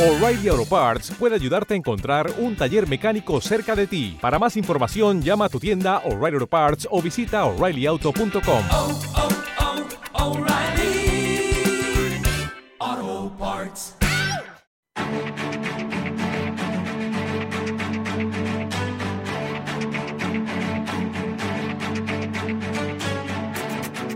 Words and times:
O'Reilly 0.00 0.48
Auto 0.48 0.64
Parts 0.64 1.10
puede 1.10 1.34
ayudarte 1.34 1.74
a 1.74 1.76
encontrar 1.76 2.32
un 2.38 2.56
taller 2.56 2.88
mecánico 2.88 3.38
cerca 3.42 3.76
de 3.76 3.86
ti. 3.86 4.16
Para 4.18 4.38
más 4.38 4.56
información, 4.56 5.20
llama 5.20 5.44
a 5.44 5.48
tu 5.50 5.60
tienda 5.60 5.98
O'Reilly 6.06 6.36
Auto 6.36 6.46
Parts 6.46 6.88
o 6.90 7.02
visita 7.02 7.44
oreillyauto.com. 7.44 8.64
oh, 8.70 8.98
oh, 12.78 13.32
Parts. 13.38 13.96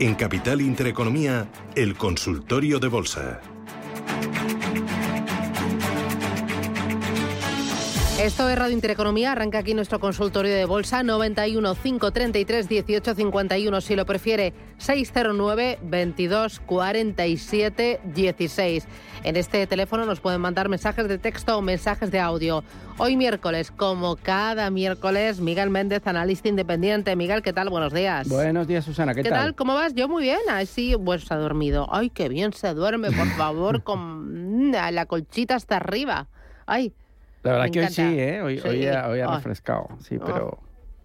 En 0.00 0.14
Capital 0.14 0.62
Intereconomía, 0.62 1.46
el 1.74 1.94
consultorio 1.94 2.78
de 2.78 2.88
bolsa. 2.88 3.42
Esto 8.24 8.48
es 8.48 8.58
Radio 8.58 8.72
Intereconomía, 8.72 9.32
arranca 9.32 9.58
aquí 9.58 9.74
nuestro 9.74 10.00
consultorio 10.00 10.54
de 10.54 10.64
bolsa 10.64 11.02
91 11.02 11.74
533 11.74 12.68
18 12.70 13.14
51, 13.14 13.80
si 13.82 13.96
lo 13.96 14.06
prefiere 14.06 14.54
609 14.78 15.78
22 15.82 16.60
47 16.60 18.00
16. 18.02 18.88
En 19.24 19.36
este 19.36 19.66
teléfono 19.66 20.06
nos 20.06 20.20
pueden 20.20 20.40
mandar 20.40 20.70
mensajes 20.70 21.06
de 21.06 21.18
texto 21.18 21.58
o 21.58 21.60
mensajes 21.60 22.10
de 22.10 22.18
audio. 22.18 22.64
Hoy 22.96 23.18
miércoles, 23.18 23.70
como 23.70 24.16
cada 24.16 24.70
miércoles, 24.70 25.40
Miguel 25.40 25.68
Méndez, 25.68 26.06
analista 26.06 26.48
independiente. 26.48 27.14
Miguel, 27.16 27.42
¿qué 27.42 27.52
tal? 27.52 27.68
Buenos 27.68 27.92
días. 27.92 28.26
Buenos 28.26 28.66
días, 28.66 28.86
Susana, 28.86 29.14
¿qué, 29.14 29.22
¿Qué 29.22 29.28
tal? 29.28 29.54
¿Cómo 29.54 29.74
vas? 29.74 29.92
Yo 29.92 30.08
muy 30.08 30.22
bien. 30.22 30.40
Así, 30.48 30.96
pues 31.04 31.24
se 31.24 31.34
ha 31.34 31.36
dormido. 31.36 31.88
Ay, 31.92 32.08
qué 32.08 32.30
bien 32.30 32.54
se 32.54 32.72
duerme, 32.72 33.10
por 33.10 33.26
favor, 33.36 33.82
con 33.82 34.72
la 34.72 35.04
colchita 35.04 35.56
hasta 35.56 35.76
arriba. 35.76 36.28
Ay, 36.64 36.94
La 37.44 37.52
verdad 37.52 37.64
Me 37.66 37.70
que 37.70 37.80
hoy 37.80 37.86
sí, 37.88 38.02
¿eh? 38.02 38.42
Hoy, 38.42 38.58
Sí. 38.58 38.68
hoy 38.68 38.86
ha, 38.86 39.08
hoy 39.08 39.20
ha 39.20 39.28
Ay. 39.28 39.36
refrescado, 39.36 39.88
sí, 40.00 40.16
Oh. 40.20 40.24
pero 40.24 40.58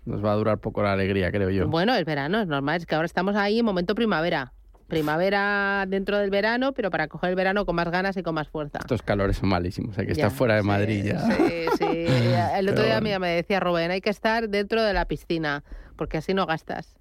nos 0.06 0.24
va 0.24 0.32
a 0.32 0.36
durar 0.36 0.58
poco 0.58 0.82
la 0.82 0.94
alegría, 0.94 1.32
creo 1.32 1.50
yo. 1.50 1.68
Bueno, 1.68 1.94
es 1.94 2.06
verano, 2.06 2.42
es 2.42 2.48
normal, 2.48 2.78
es 2.78 2.86
que 2.86 2.96
ahora 2.96 3.06
estamos 3.06 3.36
ahí 3.36 3.60
en 3.60 3.66
momento 3.66 3.94
primavera. 3.94 4.54
Primavera 4.88 5.86
dentro 5.88 6.18
del 6.18 6.32
verano, 6.32 6.74
pero 6.74 6.90
para 6.90 7.08
coger 7.08 7.30
el 7.30 7.36
verano 7.36 7.64
con 7.66 7.76
más 7.76 7.92
ganas 7.92 8.18
y 8.18 8.24
con 8.24 8.34
más 8.34 8.48
fuerza. 8.48 8.80
Estos 8.80 9.04
calores 9.04 9.38
son 9.38 9.50
malísimos, 9.50 9.96
hay 10.00 10.08
que 10.08 10.16
Ya, 10.16 10.26
estar 10.26 10.38
fuera 10.38 10.56
de 10.56 10.62
sí, 10.62 10.68
Madrid 10.68 11.04
ya. 11.06 11.20
Sí, 11.20 11.66
sí. 11.78 11.86
El 12.58 12.70
otro 12.70 12.82
Pero 12.84 12.86
día 12.86 13.00
bueno. 13.00 13.20
me 13.20 13.30
decía 13.30 13.60
Rubén, 13.60 13.92
hay 13.92 14.02
que 14.02 14.10
estar 14.10 14.50
dentro 14.50 14.82
de 14.82 14.94
la 14.94 15.06
piscina, 15.06 15.64
porque 15.96 16.18
así 16.18 16.34
no 16.34 16.48
gastas. 16.48 16.98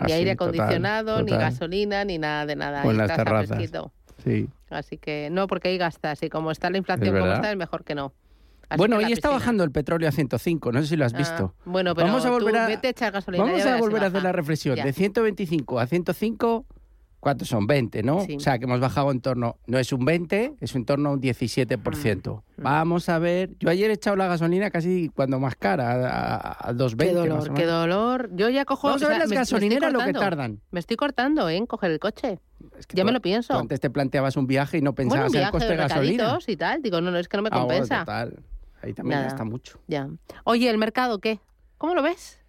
Ni 0.00 0.06
Así, 0.06 0.12
aire 0.14 0.34
total, 0.34 0.48
acondicionado, 0.54 1.22
ni 1.22 1.30
gasolina, 1.30 2.04
ni 2.04 2.18
nada 2.18 2.44
de 2.44 2.56
nada. 2.56 2.82
O 2.84 2.90
en 2.90 2.96
las 2.98 3.14
terrazas. 3.14 3.58
Sí. 4.24 4.48
Así 4.68 4.98
que 4.98 5.28
no, 5.30 5.46
porque 5.46 5.68
ahí 5.68 5.78
gastas. 5.78 6.22
Y 6.22 6.28
como 6.28 6.50
está 6.50 6.70
la 6.70 6.78
inflación 6.78 7.16
como 7.16 7.32
está, 7.32 7.50
es 7.52 7.56
mejor 7.56 7.84
que 7.84 7.94
no. 7.94 8.12
Así 8.68 8.78
bueno, 8.78 8.96
hoy 8.96 9.12
está 9.12 9.30
bajando 9.30 9.62
el 9.64 9.70
petróleo 9.70 10.08
a 10.08 10.12
105, 10.12 10.72
no 10.72 10.80
sé 10.82 10.88
si 10.88 10.96
lo 10.96 11.04
has 11.04 11.14
Ah, 11.14 11.18
visto. 11.18 11.54
bueno, 11.64 11.94
pero 11.94 12.08
Vamos 12.08 12.24
a 12.26 12.30
volver 12.30 12.56
a- 12.56 12.66
vete 12.66 12.88
a 12.88 12.90
echar 12.90 13.12
gasolina. 13.12 13.44
Vamos 13.44 13.64
a 13.64 13.76
volver 13.78 14.02
a 14.02 14.06
hacer 14.08 14.22
la 14.22 14.32
reflexión. 14.32 14.74
Ya. 14.76 14.84
De 14.84 14.92
125 14.92 15.78
a 15.78 15.86
105, 15.86 16.66
¿cuántos 17.20 17.46
son? 17.48 17.66
20, 17.68 18.02
¿no? 18.02 18.22
Sí. 18.24 18.36
O 18.36 18.40
sea, 18.40 18.58
que 18.58 18.64
hemos 18.64 18.80
bajado 18.80 19.12
en 19.12 19.20
torno, 19.20 19.56
no 19.68 19.78
es 19.78 19.92
un 19.92 20.04
20, 20.04 20.54
es 20.60 20.74
en 20.74 20.84
torno 20.84 21.10
a 21.10 21.12
un 21.12 21.20
17%. 21.20 22.42
Mm. 22.56 22.62
Vamos 22.62 23.08
a 23.08 23.18
ver, 23.20 23.50
yo 23.60 23.70
ayer 23.70 23.90
he 23.90 23.94
echado 23.94 24.16
la 24.16 24.26
gasolina 24.26 24.70
casi 24.70 25.10
cuando 25.14 25.38
más 25.38 25.54
cara, 25.54 25.92
a, 25.92 26.36
a, 26.36 26.68
a 26.70 26.72
2,20 26.72 26.96
Qué 27.06 27.12
dolor, 27.14 27.54
qué 27.54 27.66
dolor. 27.66 28.30
Yo 28.34 28.48
ya 28.48 28.64
cojo. 28.64 28.88
Vamos 28.88 29.02
a 29.02 29.06
o 29.06 29.08
ver 29.08 29.16
sea, 29.16 29.24
las 29.24 29.30
me- 29.30 29.36
me 29.36 29.42
estoy 29.42 29.54
gasolineras 29.58 29.92
lo 29.92 29.98
que 30.00 30.04
cortando. 30.06 30.20
tardan. 30.20 30.60
Me 30.72 30.80
estoy 30.80 30.96
cortando, 30.96 31.48
¿eh? 31.48 31.56
En 31.56 31.66
coger 31.66 31.92
el 31.92 32.00
coche. 32.00 32.40
Es 32.78 32.86
que 32.86 32.96
Ya 32.96 33.02
tú- 33.04 33.06
me 33.06 33.12
lo 33.12 33.20
pienso. 33.20 33.54
Tú 33.54 33.60
antes 33.60 33.78
te 33.80 33.90
planteabas 33.90 34.36
un 34.36 34.46
viaje 34.48 34.78
y 34.78 34.82
no 34.82 34.92
Bueno, 34.92 35.10
pensabas 35.10 35.34
en 35.34 35.40
el 35.42 35.50
coste 35.50 35.66
de 35.68 35.70
de 35.72 35.76
gasolina. 35.76 36.38
y 36.46 36.56
tal. 36.56 36.82
Digo, 36.82 37.00
no, 37.00 37.10
no, 37.12 37.18
es 37.18 37.28
que 37.28 37.36
no 37.36 37.42
me 37.44 37.48
Ah, 37.52 37.58
bueno, 37.64 37.68
compensa. 37.68 38.00
total. 38.00 38.38
Ahí 38.86 38.94
también 38.94 39.18
Nada. 39.18 39.28
gasta 39.30 39.44
mucho. 39.44 39.78
ya. 39.88 40.08
Oye, 40.44 40.70
¿el 40.70 40.78
mercado 40.78 41.18
qué? 41.18 41.40
¿Cómo 41.78 41.94
lo 41.94 42.02
ves? 42.02 42.40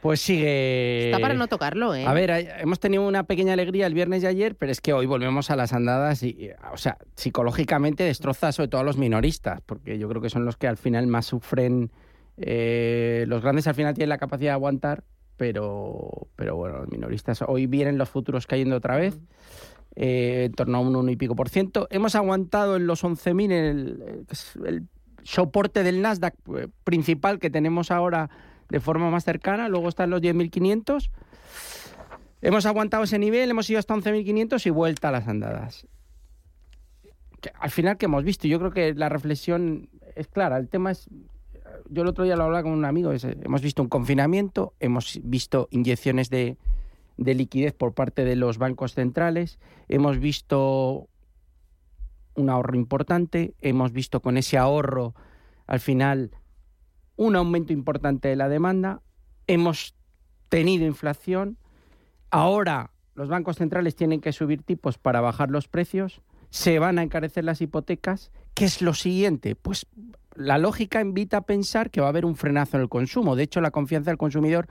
Pues 0.00 0.20
sigue. 0.20 1.06
Está 1.06 1.18
para 1.20 1.34
no 1.34 1.48
tocarlo, 1.48 1.94
¿eh? 1.94 2.04
A 2.06 2.12
ver, 2.12 2.30
hemos 2.60 2.78
tenido 2.78 3.06
una 3.06 3.24
pequeña 3.24 3.54
alegría 3.54 3.86
el 3.86 3.94
viernes 3.94 4.22
y 4.22 4.26
ayer, 4.26 4.54
pero 4.54 4.70
es 4.70 4.80
que 4.80 4.92
hoy 4.92 5.06
volvemos 5.06 5.50
a 5.50 5.56
las 5.56 5.72
andadas 5.72 6.22
y, 6.22 6.28
y, 6.28 6.50
o 6.72 6.76
sea, 6.76 6.98
psicológicamente 7.16 8.04
destroza 8.04 8.52
sobre 8.52 8.68
todo 8.68 8.80
a 8.82 8.84
los 8.84 8.98
minoristas, 8.98 9.60
porque 9.66 9.98
yo 9.98 10.08
creo 10.08 10.22
que 10.22 10.30
son 10.30 10.44
los 10.44 10.56
que 10.56 10.68
al 10.68 10.76
final 10.76 11.06
más 11.08 11.26
sufren. 11.26 11.90
eh, 12.36 13.24
los 13.26 13.42
grandes 13.42 13.66
al 13.66 13.74
final 13.74 13.94
tienen 13.94 14.10
la 14.10 14.18
capacidad 14.18 14.50
de 14.50 14.54
aguantar, 14.54 15.02
pero, 15.36 16.28
pero 16.36 16.54
bueno, 16.56 16.78
los 16.78 16.88
minoristas. 16.88 17.42
Hoy 17.46 17.66
vienen 17.66 17.98
los 17.98 18.08
futuros 18.08 18.46
cayendo 18.46 18.76
otra 18.76 18.96
vez, 18.96 19.18
eh, 19.96 20.44
en 20.44 20.52
torno 20.52 20.78
a 20.78 20.80
un 20.82 20.94
1 20.94 21.10
y 21.10 21.16
pico 21.16 21.34
por 21.34 21.48
ciento. 21.48 21.88
Hemos 21.90 22.14
aguantado 22.14 22.76
en 22.76 22.86
los 22.86 23.02
11.000 23.02 23.50
el, 23.50 24.26
el 24.66 24.82
soporte 25.26 25.82
del 25.82 26.02
Nasdaq 26.02 26.34
eh, 26.56 26.68
principal 26.84 27.38
que 27.38 27.50
tenemos 27.50 27.90
ahora 27.90 28.30
de 28.68 28.80
forma 28.80 29.10
más 29.10 29.24
cercana, 29.24 29.68
luego 29.68 29.88
están 29.88 30.10
los 30.10 30.20
10.500. 30.20 31.10
Hemos 32.42 32.66
aguantado 32.66 33.04
ese 33.04 33.18
nivel, 33.18 33.50
hemos 33.50 33.68
ido 33.70 33.78
hasta 33.78 33.94
11.500 33.94 34.66
y 34.66 34.70
vuelta 34.70 35.08
a 35.08 35.12
las 35.12 35.28
andadas. 35.28 35.86
Al 37.60 37.70
final, 37.70 37.96
que 37.96 38.06
hemos 38.06 38.24
visto? 38.24 38.48
Yo 38.48 38.58
creo 38.58 38.72
que 38.72 38.94
la 38.94 39.08
reflexión 39.08 39.88
es 40.14 40.28
clara. 40.28 40.56
El 40.56 40.68
tema 40.68 40.90
es. 40.90 41.08
Yo 41.88 42.02
el 42.02 42.08
otro 42.08 42.24
día 42.24 42.36
lo 42.36 42.44
hablaba 42.44 42.64
con 42.64 42.72
un 42.72 42.84
amigo. 42.84 43.12
hemos 43.12 43.62
visto 43.62 43.82
un 43.82 43.88
confinamiento, 43.88 44.74
hemos 44.80 45.20
visto 45.22 45.68
inyecciones 45.70 46.30
de, 46.30 46.56
de 47.16 47.34
liquidez 47.34 47.74
por 47.74 47.94
parte 47.94 48.24
de 48.24 48.36
los 48.36 48.58
bancos 48.58 48.94
centrales, 48.94 49.58
hemos 49.88 50.18
visto 50.18 51.08
un 52.36 52.50
ahorro 52.50 52.76
importante, 52.76 53.54
hemos 53.60 53.92
visto 53.92 54.20
con 54.20 54.36
ese 54.36 54.58
ahorro 54.58 55.14
al 55.66 55.80
final 55.80 56.30
un 57.16 57.34
aumento 57.34 57.72
importante 57.72 58.28
de 58.28 58.36
la 58.36 58.48
demanda, 58.48 59.02
hemos 59.46 59.94
tenido 60.48 60.86
inflación, 60.86 61.58
ahora 62.30 62.92
los 63.14 63.28
bancos 63.28 63.56
centrales 63.56 63.96
tienen 63.96 64.20
que 64.20 64.32
subir 64.32 64.62
tipos 64.62 64.98
para 64.98 65.20
bajar 65.20 65.50
los 65.50 65.68
precios, 65.68 66.20
se 66.50 66.78
van 66.78 66.98
a 66.98 67.02
encarecer 67.02 67.44
las 67.44 67.60
hipotecas, 67.60 68.30
¿qué 68.54 68.66
es 68.66 68.82
lo 68.82 68.94
siguiente? 68.94 69.56
Pues 69.56 69.86
la 70.34 70.58
lógica 70.58 71.00
invita 71.00 71.38
a 71.38 71.46
pensar 71.46 71.90
que 71.90 72.00
va 72.00 72.08
a 72.08 72.10
haber 72.10 72.26
un 72.26 72.36
frenazo 72.36 72.76
en 72.76 72.82
el 72.82 72.88
consumo, 72.88 73.34
de 73.34 73.44
hecho 73.44 73.60
la 73.60 73.70
confianza 73.70 74.10
del 74.10 74.18
consumidor 74.18 74.68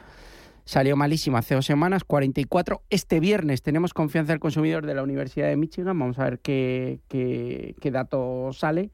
salió 0.65 0.95
malísima 0.95 1.39
hace 1.39 1.55
dos 1.55 1.65
semanas, 1.65 2.03
44. 2.03 2.81
Este 2.89 3.19
viernes 3.19 3.61
tenemos 3.61 3.93
confianza 3.93 4.33
del 4.33 4.39
consumidor 4.39 4.85
de 4.85 4.95
la 4.95 5.03
Universidad 5.03 5.47
de 5.47 5.55
Michigan. 5.55 5.97
Vamos 5.97 6.19
a 6.19 6.25
ver 6.25 6.39
qué, 6.39 6.99
qué, 7.07 7.75
qué 7.79 7.91
dato 7.91 8.49
sale. 8.51 8.91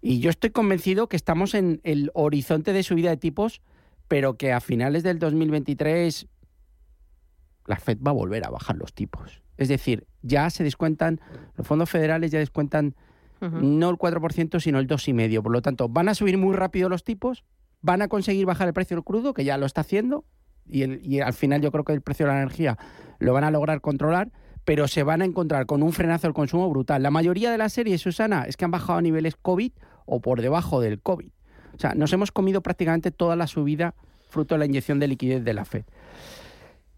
Y 0.00 0.20
yo 0.20 0.30
estoy 0.30 0.50
convencido 0.50 1.08
que 1.08 1.16
estamos 1.16 1.54
en 1.54 1.80
el 1.82 2.10
horizonte 2.14 2.72
de 2.72 2.82
subida 2.82 3.10
de 3.10 3.16
tipos, 3.16 3.62
pero 4.08 4.36
que 4.36 4.52
a 4.52 4.60
finales 4.60 5.02
del 5.02 5.18
2023 5.18 6.28
la 7.66 7.76
Fed 7.76 7.98
va 8.06 8.10
a 8.10 8.14
volver 8.14 8.46
a 8.46 8.50
bajar 8.50 8.76
los 8.76 8.92
tipos. 8.92 9.42
Es 9.56 9.68
decir, 9.68 10.06
ya 10.22 10.50
se 10.50 10.64
descuentan, 10.64 11.20
los 11.56 11.66
fondos 11.66 11.90
federales 11.90 12.30
ya 12.30 12.38
descuentan 12.38 12.94
no 13.40 13.90
el 13.90 13.96
4%, 13.96 14.58
sino 14.58 14.78
el 14.78 14.86
2,5%. 14.88 15.42
Por 15.42 15.52
lo 15.52 15.60
tanto, 15.60 15.88
van 15.88 16.08
a 16.08 16.14
subir 16.14 16.38
muy 16.38 16.54
rápido 16.54 16.88
los 16.88 17.04
tipos, 17.04 17.44
van 17.82 18.00
a 18.00 18.08
conseguir 18.08 18.46
bajar 18.46 18.68
el 18.68 18.74
precio 18.74 18.96
del 18.96 19.04
crudo, 19.04 19.34
que 19.34 19.44
ya 19.44 19.58
lo 19.58 19.66
está 19.66 19.82
haciendo, 19.82 20.24
y, 20.66 20.82
el- 20.82 21.00
y 21.04 21.20
al 21.20 21.32
final 21.32 21.60
yo 21.60 21.70
creo 21.72 21.84
que 21.84 21.92
el 21.92 22.00
precio 22.02 22.26
de 22.26 22.32
la 22.32 22.38
energía 22.38 22.78
lo 23.18 23.32
van 23.32 23.44
a 23.44 23.50
lograr 23.50 23.80
controlar, 23.80 24.30
pero 24.64 24.88
se 24.88 25.02
van 25.02 25.22
a 25.22 25.24
encontrar 25.24 25.66
con 25.66 25.82
un 25.82 25.92
frenazo 25.92 26.26
del 26.26 26.34
consumo 26.34 26.68
brutal. 26.70 27.02
La 27.02 27.10
mayoría 27.10 27.50
de 27.50 27.58
las 27.58 27.72
series, 27.72 28.00
Susana, 28.00 28.44
es 28.48 28.56
que 28.56 28.64
han 28.64 28.70
bajado 28.70 28.98
a 28.98 29.02
niveles 29.02 29.36
COVID 29.36 29.72
o 30.06 30.20
por 30.20 30.40
debajo 30.40 30.80
del 30.80 31.00
COVID. 31.00 31.28
O 31.74 31.78
sea, 31.78 31.94
nos 31.94 32.12
hemos 32.12 32.30
comido 32.32 32.62
prácticamente 32.62 33.10
toda 33.10 33.36
la 33.36 33.46
subida 33.46 33.94
fruto 34.30 34.54
de 34.54 34.60
la 34.60 34.66
inyección 34.66 34.98
de 34.98 35.08
liquidez 35.08 35.44
de 35.44 35.54
la 35.54 35.64
Fed. 35.64 35.84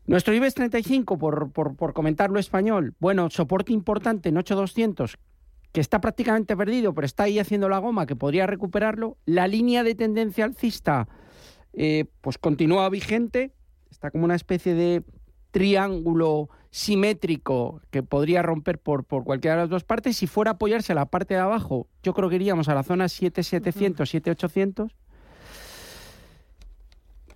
Nuestro 0.06 0.33
IBEX 0.34 0.54
35, 0.54 1.19
por, 1.19 1.50
por, 1.50 1.75
por 1.75 1.93
comentarlo 1.93 2.38
español, 2.38 2.94
bueno, 3.00 3.28
soporte 3.31 3.72
importante 3.72 4.28
en 4.28 4.37
8200, 4.37 5.19
que 5.72 5.81
está 5.81 6.00
prácticamente 6.00 6.56
perdido, 6.56 6.94
pero 6.94 7.04
está 7.06 7.25
ahí 7.25 7.41
haciendo 7.41 7.69
la 7.69 7.78
goma, 7.78 8.07
que 8.07 8.15
podría 8.15 8.47
recuperarlo. 8.47 9.16
La 9.27 9.48
línea 9.48 9.83
de 9.83 9.97
tendencia 9.97 10.45
alcista, 10.45 11.09
eh, 11.76 12.06
pues 12.20 12.38
continúa 12.38 12.88
vigente, 12.88 13.52
está 13.90 14.10
como 14.10 14.24
una 14.24 14.34
especie 14.34 14.74
de 14.74 15.04
triángulo 15.50 16.50
simétrico 16.70 17.80
que 17.90 18.02
podría 18.02 18.42
romper 18.42 18.78
por, 18.78 19.04
por 19.04 19.24
cualquiera 19.24 19.56
de 19.56 19.62
las 19.62 19.70
dos 19.70 19.84
partes. 19.84 20.16
Si 20.16 20.26
fuera 20.26 20.50
a 20.50 20.54
apoyarse 20.54 20.92
a 20.92 20.94
la 20.94 21.06
parte 21.06 21.34
de 21.34 21.40
abajo, 21.40 21.86
yo 22.02 22.12
creo 22.12 22.28
que 22.28 22.36
iríamos 22.36 22.68
a 22.68 22.74
la 22.74 22.82
zona 22.82 23.08
7700, 23.08 24.08
7800, 24.08 24.92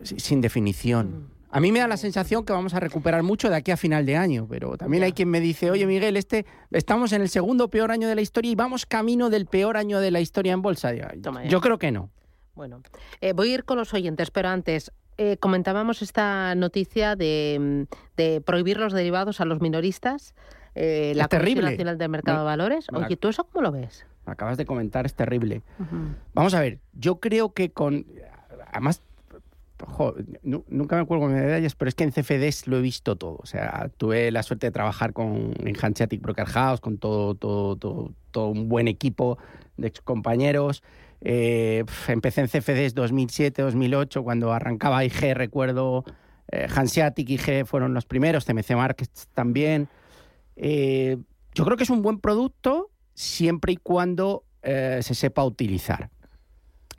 Sí, 0.03 0.19
sin 0.19 0.41
definición. 0.41 1.29
A 1.51 1.61
mí 1.61 1.73
me 1.73 1.81
da 1.81 1.89
la 1.89 1.97
sensación 1.97 2.45
que 2.45 2.53
vamos 2.53 2.75
a 2.75 2.81
recuperar 2.81 3.23
mucho 3.23 3.51
de 3.51 3.57
aquí 3.57 3.71
a 3.71 3.77
final 3.77 4.07
de 4.07 4.17
año, 4.17 4.47
pero 4.49 4.77
también 4.77 5.03
hay 5.03 5.13
quien 5.13 5.29
me 5.29 5.41
dice, 5.41 5.71
oye 5.71 5.85
Miguel, 5.85 6.17
este 6.17 6.47
estamos 6.71 7.13
en 7.13 7.23
el 7.23 7.29
segundo 7.29 7.69
peor 7.69 7.91
año 7.91 8.09
de 8.09 8.15
la 8.15 8.21
historia 8.21 8.53
y 8.53 8.55
vamos 8.55 8.87
camino 8.87 9.31
del 9.31 9.47
peor 9.47 9.77
año 9.77 9.99
de 9.99 10.13
la 10.13 10.21
historia 10.21 10.53
en 10.53 10.63
bolsa. 10.63 10.93
Yo 11.49 11.61
creo 11.61 11.79
que 11.79 11.91
no. 11.91 12.11
Bueno, 12.61 12.83
eh, 13.23 13.33
voy 13.33 13.53
a 13.53 13.55
ir 13.55 13.65
con 13.65 13.79
los 13.79 13.95
oyentes, 13.95 14.31
pero 14.31 14.51
antes 14.51 14.93
eh, 15.17 15.39
comentábamos 15.39 16.03
esta 16.03 16.55
noticia 16.55 17.17
de, 17.17 17.57
mm, 17.59 17.95
de 18.19 18.43
prohibir 18.43 18.77
los 18.79 18.93
derivados 18.93 19.41
a 19.41 19.47
los 19.47 19.63
minoristas. 19.63 20.35
eh, 20.75 21.15
la 21.17 21.27
Comisión 21.27 21.41
terrible. 21.55 21.71
Nacional 21.71 21.97
del 21.97 22.09
Mercado 22.11 22.37
Me- 22.37 22.41
de 22.43 22.45
Valores. 22.45 22.87
Oye, 22.93 23.17
¿tú 23.17 23.29
eso 23.29 23.45
cómo 23.45 23.63
lo 23.63 23.73
ves? 23.73 24.05
acabas 24.27 24.59
de 24.59 24.67
comentar, 24.67 25.07
es 25.07 25.15
terrible. 25.15 25.63
Vamos 26.35 26.53
a 26.53 26.61
ver, 26.61 26.81
yo 26.93 27.19
creo 27.19 27.55
que 27.55 27.71
con... 27.73 28.05
Además, 28.73 29.01
jo, 29.87 30.15
nunca 30.43 30.97
me 30.97 31.03
acuerdo 31.03 31.29
de 31.29 31.35
medallas, 31.41 31.75
pero 31.75 31.89
es 31.89 31.95
que 31.95 32.05
en 32.05 32.13
CFDs 32.13 32.67
lo 32.67 32.77
he 32.77 32.83
visto 32.83 33.17
todo. 33.17 33.39
O 33.43 33.47
sea, 33.47 33.91
tuve 33.97 34.31
la 34.31 34.43
suerte 34.43 34.67
de 34.67 34.71
trabajar 34.71 35.15
con, 35.15 35.55
en 35.65 35.75
Hanseatic 35.81 36.21
Broker 36.21 36.45
House, 36.47 36.81
con 36.83 36.99
todo, 36.99 37.35
todo, 37.35 37.75
todo, 37.77 38.13
todo 38.33 38.49
un 38.49 38.69
buen 38.69 38.87
equipo 38.87 39.39
de 39.79 39.89
excompañeros. 39.89 40.83
Eh, 41.23 41.85
empecé 42.09 42.41
en 42.41 42.49
CFDs 42.49 42.95
2007, 42.95 43.63
2008, 43.63 44.23
cuando 44.23 44.53
arrancaba 44.53 45.05
IG, 45.05 45.35
recuerdo, 45.35 46.05
eh, 46.51 46.67
Hanseatic 46.75 47.29
IG 47.29 47.67
fueron 47.67 47.93
los 47.95 48.07
primeros, 48.07 48.45
CMC 48.45 48.75
Markets 48.75 49.29
también. 49.35 49.89
Eh, 50.57 51.17
yo 51.55 51.65
creo 51.65 51.77
que 51.77 51.85
es 51.85 51.91
un 51.91 52.03
buen 52.03 52.19
producto 52.19 52.91
siempre 53.15 53.73
y 53.73 53.77
cuando 53.77 54.43
eh, 54.63 54.99
se 55.03 55.15
sepa 55.15 55.45
utilizar. 55.45 56.11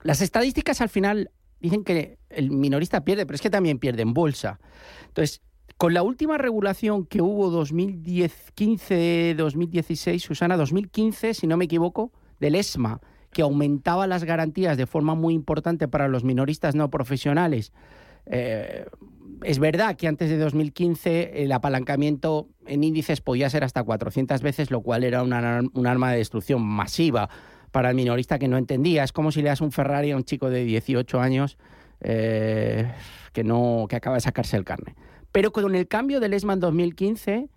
Las 0.04 0.22
estadísticas 0.22 0.80
al 0.82 0.90
final 0.90 1.32
dicen 1.60 1.84
que 1.84 2.18
el 2.30 2.52
minorista 2.52 3.04
pierde, 3.04 3.26
pero 3.26 3.36
es 3.36 3.42
que 3.42 3.50
también 3.50 3.80
pierde 3.80 4.04
en 4.04 4.14
bolsa. 4.14 4.60
Entonces, 5.08 5.42
con 5.78 5.94
la 5.94 6.04
última 6.04 6.38
regulación 6.38 7.06
que 7.06 7.22
hubo 7.22 7.50
2015-2016, 7.64 10.20
Susana, 10.20 10.58
2015, 10.58 11.34
si 11.34 11.48
no 11.48 11.56
me 11.58 11.66
equivoco, 11.66 12.12
del 12.40 12.56
ESMA, 12.56 13.02
que 13.32 13.42
aumentaba 13.42 14.08
las 14.08 14.24
garantías 14.24 14.78
de 14.78 14.86
forma 14.86 15.16
muy 15.16 15.34
importante 15.34 15.88
para 15.88 16.08
los 16.08 16.24
minoristas 16.24 16.76
no 16.76 16.90
profesionales. 16.90 17.72
Eh, 18.26 18.86
es 19.44 19.58
verdad 19.60 19.96
que 19.96 20.08
antes 20.08 20.30
de 20.30 20.38
2015 20.38 21.44
el 21.44 21.52
apalancamiento 21.52 22.48
en 22.68 22.84
índices 22.84 23.22
podía 23.22 23.50
ser 23.50 23.64
hasta 23.64 23.84
400 23.84 24.42
veces, 24.42 24.70
lo 24.70 24.82
cual 24.82 25.04
era 25.04 25.24
una- 25.24 25.62
un 25.74 25.88
arma 25.88 26.12
de 26.12 26.18
destrucción 26.18 26.62
masiva 26.62 27.30
para 27.72 27.90
el 27.90 27.96
minorista 27.96 28.38
que 28.38 28.48
no 28.48 28.58
entendía. 28.58 29.04
Es 29.04 29.14
como 29.14 29.32
si 29.32 29.42
le 29.42 29.50
das 29.50 29.62
un 29.62 29.72
Ferrari 29.72 30.12
a 30.12 30.18
un 30.18 30.24
chico 30.24 30.50
de 30.50 30.64
18 30.66 31.20
años 31.20 31.58
eh, 32.02 32.92
que, 33.34 33.44
no, 33.44 33.86
que 33.90 33.96
acaba 33.96 34.16
de 34.18 34.22
sacarse 34.22 34.58
el 34.58 34.64
carne. 34.66 34.96
Pero 35.32 35.52
con 35.52 35.74
el 35.76 35.88
cambio 35.88 36.20
del 36.20 36.34
ESMA 36.34 36.54
en 36.54 36.60
2015 36.60 37.50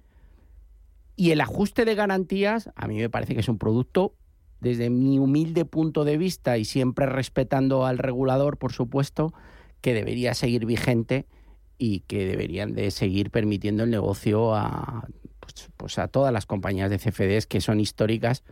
y 1.17 1.31
el 1.31 1.41
ajuste 1.41 1.85
de 1.85 1.95
garantías, 1.95 2.71
a 2.77 2.87
mí 2.87 2.97
me 2.97 3.09
parece 3.11 3.35
que 3.35 3.41
es 3.41 3.49
un 3.49 3.59
producto, 3.59 4.15
desde 4.65 4.89
mi 4.89 5.19
humilde 5.19 5.67
punto 5.67 6.05
de 6.05 6.17
vista 6.17 6.57
y 6.57 6.65
siempre 6.65 7.05
respetando 7.05 7.85
al 7.85 7.99
regulador, 7.99 8.57
por 8.57 8.73
supuesto, 8.73 9.35
que 9.83 9.93
debería 9.93 10.33
seguir 10.33 10.65
vigente 10.65 11.27
y 11.77 12.01
que 12.01 12.27
deberían 12.27 12.73
de 12.73 12.91
seguir 12.91 13.31
permitiendo 13.31 13.85
el 13.85 13.91
negocio 13.91 14.55
a, 14.55 15.07
pues, 15.39 15.71
pues 15.77 15.99
a 15.99 16.09
todas 16.09 16.33
las 16.33 16.47
compañías 16.47 16.89
de 16.89 16.99
CFDs 16.99 17.47
que 17.47 17.61
son 17.61 17.79
históricas 17.79 18.43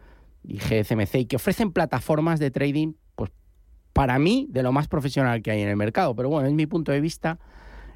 y 0.45 0.59
GCMC 0.59 1.15
y 1.15 1.25
que 1.25 1.37
ofrecen 1.37 1.73
plataformas 1.73 2.39
de 2.39 2.51
trading, 2.51 2.93
pues 3.15 3.31
para 3.95 4.19
mí, 4.19 4.47
de 4.51 4.63
lo 4.63 4.71
más 4.71 4.89
profesional 4.89 5.41
que 5.41 5.51
hay 5.51 5.63
en 5.63 5.69
el 5.69 5.77
mercado. 5.77 6.15
Pero 6.15 6.29
bueno, 6.29 6.47
es 6.47 6.53
mi 6.53 6.67
punto 6.67 6.93
de 6.93 7.01
vista 7.01 7.39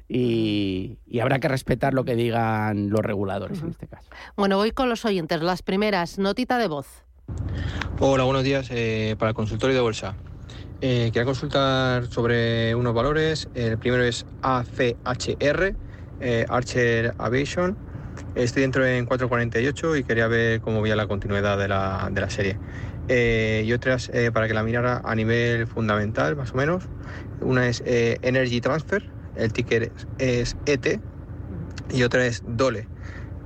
y, 0.07 0.97
y 1.05 1.19
habrá 1.19 1.39
que 1.39 1.49
respetar 1.49 1.93
lo 1.93 2.03
que 2.03 2.15
digan 2.15 2.89
los 2.89 3.01
reguladores 3.01 3.61
en 3.61 3.69
este 3.69 3.87
caso. 3.87 4.09
Bueno, 4.35 4.57
voy 4.57 4.71
con 4.71 4.89
los 4.89 5.05
oyentes. 5.05 5.39
Las 5.43 5.61
primeras, 5.61 6.17
notita 6.17 6.57
de 6.57 6.67
voz. 6.67 7.06
Hola, 7.99 8.25
buenos 8.25 8.43
días 8.43 8.67
eh, 8.69 9.15
para 9.17 9.29
el 9.29 9.35
consultorio 9.35 9.75
de 9.75 9.81
bolsa. 9.81 10.13
Eh, 10.81 11.09
quería 11.11 11.25
consultar 11.25 12.05
sobre 12.05 12.75
unos 12.75 12.93
valores. 12.93 13.49
El 13.55 13.79
primero 13.79 14.03
es 14.03 14.27
ACHR, 14.43 15.75
eh, 16.21 16.45
Archer 16.47 17.15
Aviation. 17.17 17.75
Estoy 18.35 18.61
dentro 18.61 18.85
en 18.85 19.07
448 19.07 19.95
y 19.95 20.03
quería 20.03 20.27
ver 20.27 20.61
cómo 20.61 20.83
veía 20.83 20.95
la 20.95 21.07
continuidad 21.07 21.57
de 21.57 21.67
la, 21.69 22.09
de 22.11 22.21
la 22.21 22.29
serie. 22.29 22.59
Eh, 23.07 23.63
y 23.65 23.73
otras 23.73 24.11
para 24.31 24.47
que 24.47 24.53
la 24.53 24.61
mirara 24.61 25.01
a 25.03 25.15
nivel 25.15 25.65
fundamental, 25.65 26.35
más 26.35 26.51
o 26.51 26.55
menos. 26.55 26.83
Una 27.41 27.67
es 27.67 27.81
Energy 27.83 28.61
Transfer, 28.61 29.09
el 29.35 29.51
ticker 29.53 29.91
es, 30.19 30.55
ET, 30.67 30.99
y 31.91 32.03
otra 32.03 32.27
es 32.27 32.43
Dole, 32.45 32.87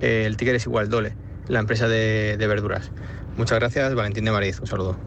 el 0.02 0.36
ticker 0.36 0.56
es 0.56 0.66
igual 0.66 0.90
Dole, 0.90 1.16
la 1.48 1.60
empresa 1.60 1.88
de 1.88 2.36
verduras. 2.48 2.92
Muchas 3.38 3.60
gracias, 3.60 3.96
Valentín 3.96 4.26
de 4.26 4.32
Mariz, 4.32 4.60
un 4.60 4.68
saludo. 4.68 4.98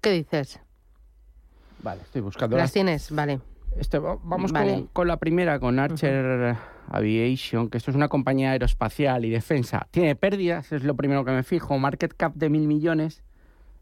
¿Qué 0.00 0.10
dices? 0.10 0.60
Vale, 1.82 2.02
estoy 2.02 2.22
buscando 2.22 2.56
¿Las 2.56 2.72
tienes? 2.72 3.10
Vale. 3.10 3.40
Este, 3.78 3.98
va- 3.98 4.18
vamos 4.22 4.52
Vale. 4.52 4.72
con, 4.72 4.86
con 4.88 5.08
la 5.08 5.16
primera, 5.18 5.58
con 5.58 5.78
Archer 5.78 6.56
Aviation, 6.88 7.68
que 7.68 7.78
esto 7.78 7.90
es 7.90 7.96
una 7.96 8.08
compañía 8.08 8.52
aeroespacial 8.52 9.24
y 9.24 9.30
defensa. 9.30 9.86
Tiene 9.90 10.14
pérdidas, 10.16 10.72
es 10.72 10.84
lo 10.84 10.94
primero 10.94 11.24
que 11.24 11.32
me 11.32 11.42
fijo. 11.42 11.78
Market 11.78 12.14
cap 12.16 12.34
de 12.34 12.48
mil 12.48 12.66
millones, 12.66 13.22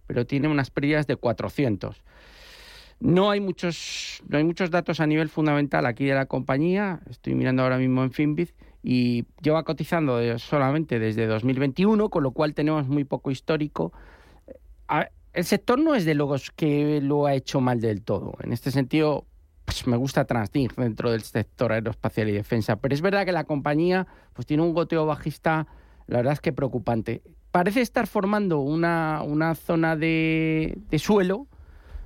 pero 0.06 0.26
tiene 0.26 0.49
unas 0.49 0.70
pérdidas 0.70 1.06
de 1.06 1.17
400. 1.17 2.03
No 3.00 3.31
hay 3.31 3.41
muchos, 3.41 4.23
no 4.29 4.38
hay 4.38 4.44
muchos 4.44 4.70
datos 4.70 5.00
a 5.00 5.06
nivel 5.06 5.29
fundamental 5.29 5.87
aquí 5.87 6.05
de 6.06 6.15
la 6.15 6.26
compañía. 6.26 7.00
Estoy 7.11 7.35
mirando 7.35 7.62
ahora 7.62 7.79
mismo 7.79 8.03
en 8.05 8.12
Finbiz 8.12 8.55
y 8.82 9.25
lleva 9.40 9.62
cotizando 9.62 10.17
de- 10.17 10.38
solamente 10.38 10.99
desde 10.99 11.26
2021, 11.26 12.08
con 12.11 12.23
lo 12.23 12.32
cual 12.32 12.55
tenemos 12.55 12.88
muy 12.88 13.05
poco 13.05 13.31
histórico. 13.31 13.93
El 15.32 15.44
sector 15.44 15.79
no 15.79 15.94
es 15.94 16.05
de 16.05 16.14
los 16.14 16.50
que 16.50 17.00
lo 17.00 17.26
ha 17.26 17.34
hecho 17.34 17.61
mal 17.61 17.81
del 17.81 18.02
todo. 18.02 18.34
En 18.43 18.52
este 18.52 18.70
sentido, 18.70 19.25
pues 19.64 19.87
me 19.87 19.96
gusta 19.96 20.26
Transding 20.26 20.69
dentro 20.76 21.11
del 21.11 21.23
sector 21.23 21.73
aeroespacial 21.73 22.29
y 22.29 22.32
defensa. 22.32 22.76
Pero 22.76 22.94
es 22.94 23.00
verdad 23.00 23.25
que 23.25 23.32
la 23.32 23.44
compañía 23.44 24.06
pues 24.34 24.46
tiene 24.46 24.62
un 24.62 24.75
goteo 24.75 25.06
bajista, 25.06 25.67
la 26.06 26.19
verdad 26.19 26.34
es 26.34 26.40
que 26.40 26.52
preocupante. 26.52 27.23
Parece 27.50 27.81
estar 27.81 28.06
formando 28.06 28.61
una, 28.61 29.23
una 29.25 29.55
zona 29.55 29.96
de, 29.96 30.76
de 30.90 30.99
suelo 30.99 31.46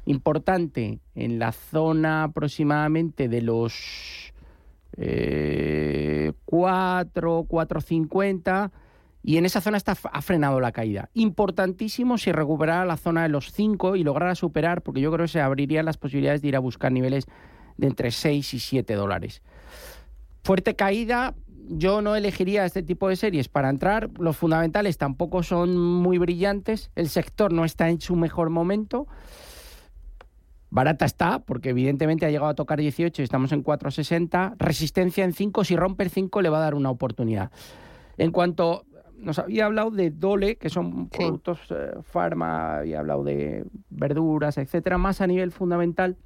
importante 0.05 1.01
en 1.17 1.39
la 1.41 1.51
zona 1.51 2.25
aproximadamente 2.25 3.29
de 3.29 3.43
los 3.43 4.33
eh, 4.97 6.33
4, 6.45 7.45
450 7.49 8.73
y 9.23 9.39
en 9.39 9.45
esa 9.45 9.61
zona 9.61 9.77
está, 9.77 9.97
ha 10.13 10.23
frenado 10.23 10.61
la 10.61 10.71
caída. 10.71 11.11
Importantísimo 11.13 12.17
si 12.17 12.31
recuperara 12.31 12.85
la 12.85 12.97
zona 12.97 13.25
de 13.25 13.29
los 13.29 13.51
5 13.51 13.97
y 13.97 14.05
lograra 14.05 14.37
superar, 14.37 14.83
porque 14.83 15.01
yo 15.01 15.11
creo 15.11 15.25
que 15.25 15.33
se 15.33 15.41
abrirían 15.41 15.85
las 15.85 15.97
posibilidades 15.97 16.43
de 16.43 16.49
ir 16.49 16.57
a 16.57 16.61
buscar 16.61 16.93
niveles 16.93 17.27
de 17.77 17.89
entre 17.89 18.13
6 18.13 18.55
y 18.55 18.61
7 18.61 18.95
dólares. 18.95 19.43
Fuerte 20.45 20.77
caída, 20.77 21.35
yo 21.69 22.03
no 22.03 22.15
elegiría 22.15 22.65
este 22.65 22.85
tipo 22.85 23.09
de 23.09 23.17
series 23.17 23.49
para 23.49 23.69
entrar. 23.69 24.11
Los 24.19 24.37
fundamentales 24.37 24.97
tampoco 24.97 25.43
son 25.43 25.77
muy 25.77 26.19
brillantes. 26.19 26.91
El 26.95 27.09
sector 27.09 27.53
no 27.53 27.65
está 27.65 27.89
en 27.89 28.01
su 28.01 28.15
mejor 28.15 28.51
momento. 28.51 29.09
Barata 30.77 31.07
está, 31.07 31.39
porque 31.39 31.71
evidentemente 31.71 32.27
ha 32.27 32.31
llegado 32.31 32.51
a 32.51 32.55
tocar 32.55 32.79
18 32.79 33.23
y 33.23 33.25
estamos 33.25 33.51
en 33.53 33.65
4,60. 33.65 34.57
Resistencia 34.59 35.25
en 35.25 35.33
5. 35.33 35.65
Si 35.65 35.75
rompe 35.75 36.05
el 36.05 36.11
5 36.11 36.43
le 36.43 36.51
va 36.51 36.59
a 36.59 36.61
dar 36.61 36.75
una 36.75 36.91
oportunidad. 36.91 37.51
En 38.19 38.31
cuanto 38.31 38.85
nos 39.17 39.39
había 39.39 39.65
hablado 39.65 39.91
de 39.91 40.11
Dole, 40.11 40.57
que 40.57 40.69
son 40.69 41.09
Sí. 41.13 41.17
productos 41.17 41.61
eh, 41.71 41.93
farma, 42.03 42.77
había 42.81 42.99
hablado 42.99 43.25
de 43.25 43.65
verduras, 43.89 44.59
etcétera, 44.59 44.99
más 44.99 45.23
a 45.23 45.27
nivel 45.27 45.51
fundamental. 45.51 46.19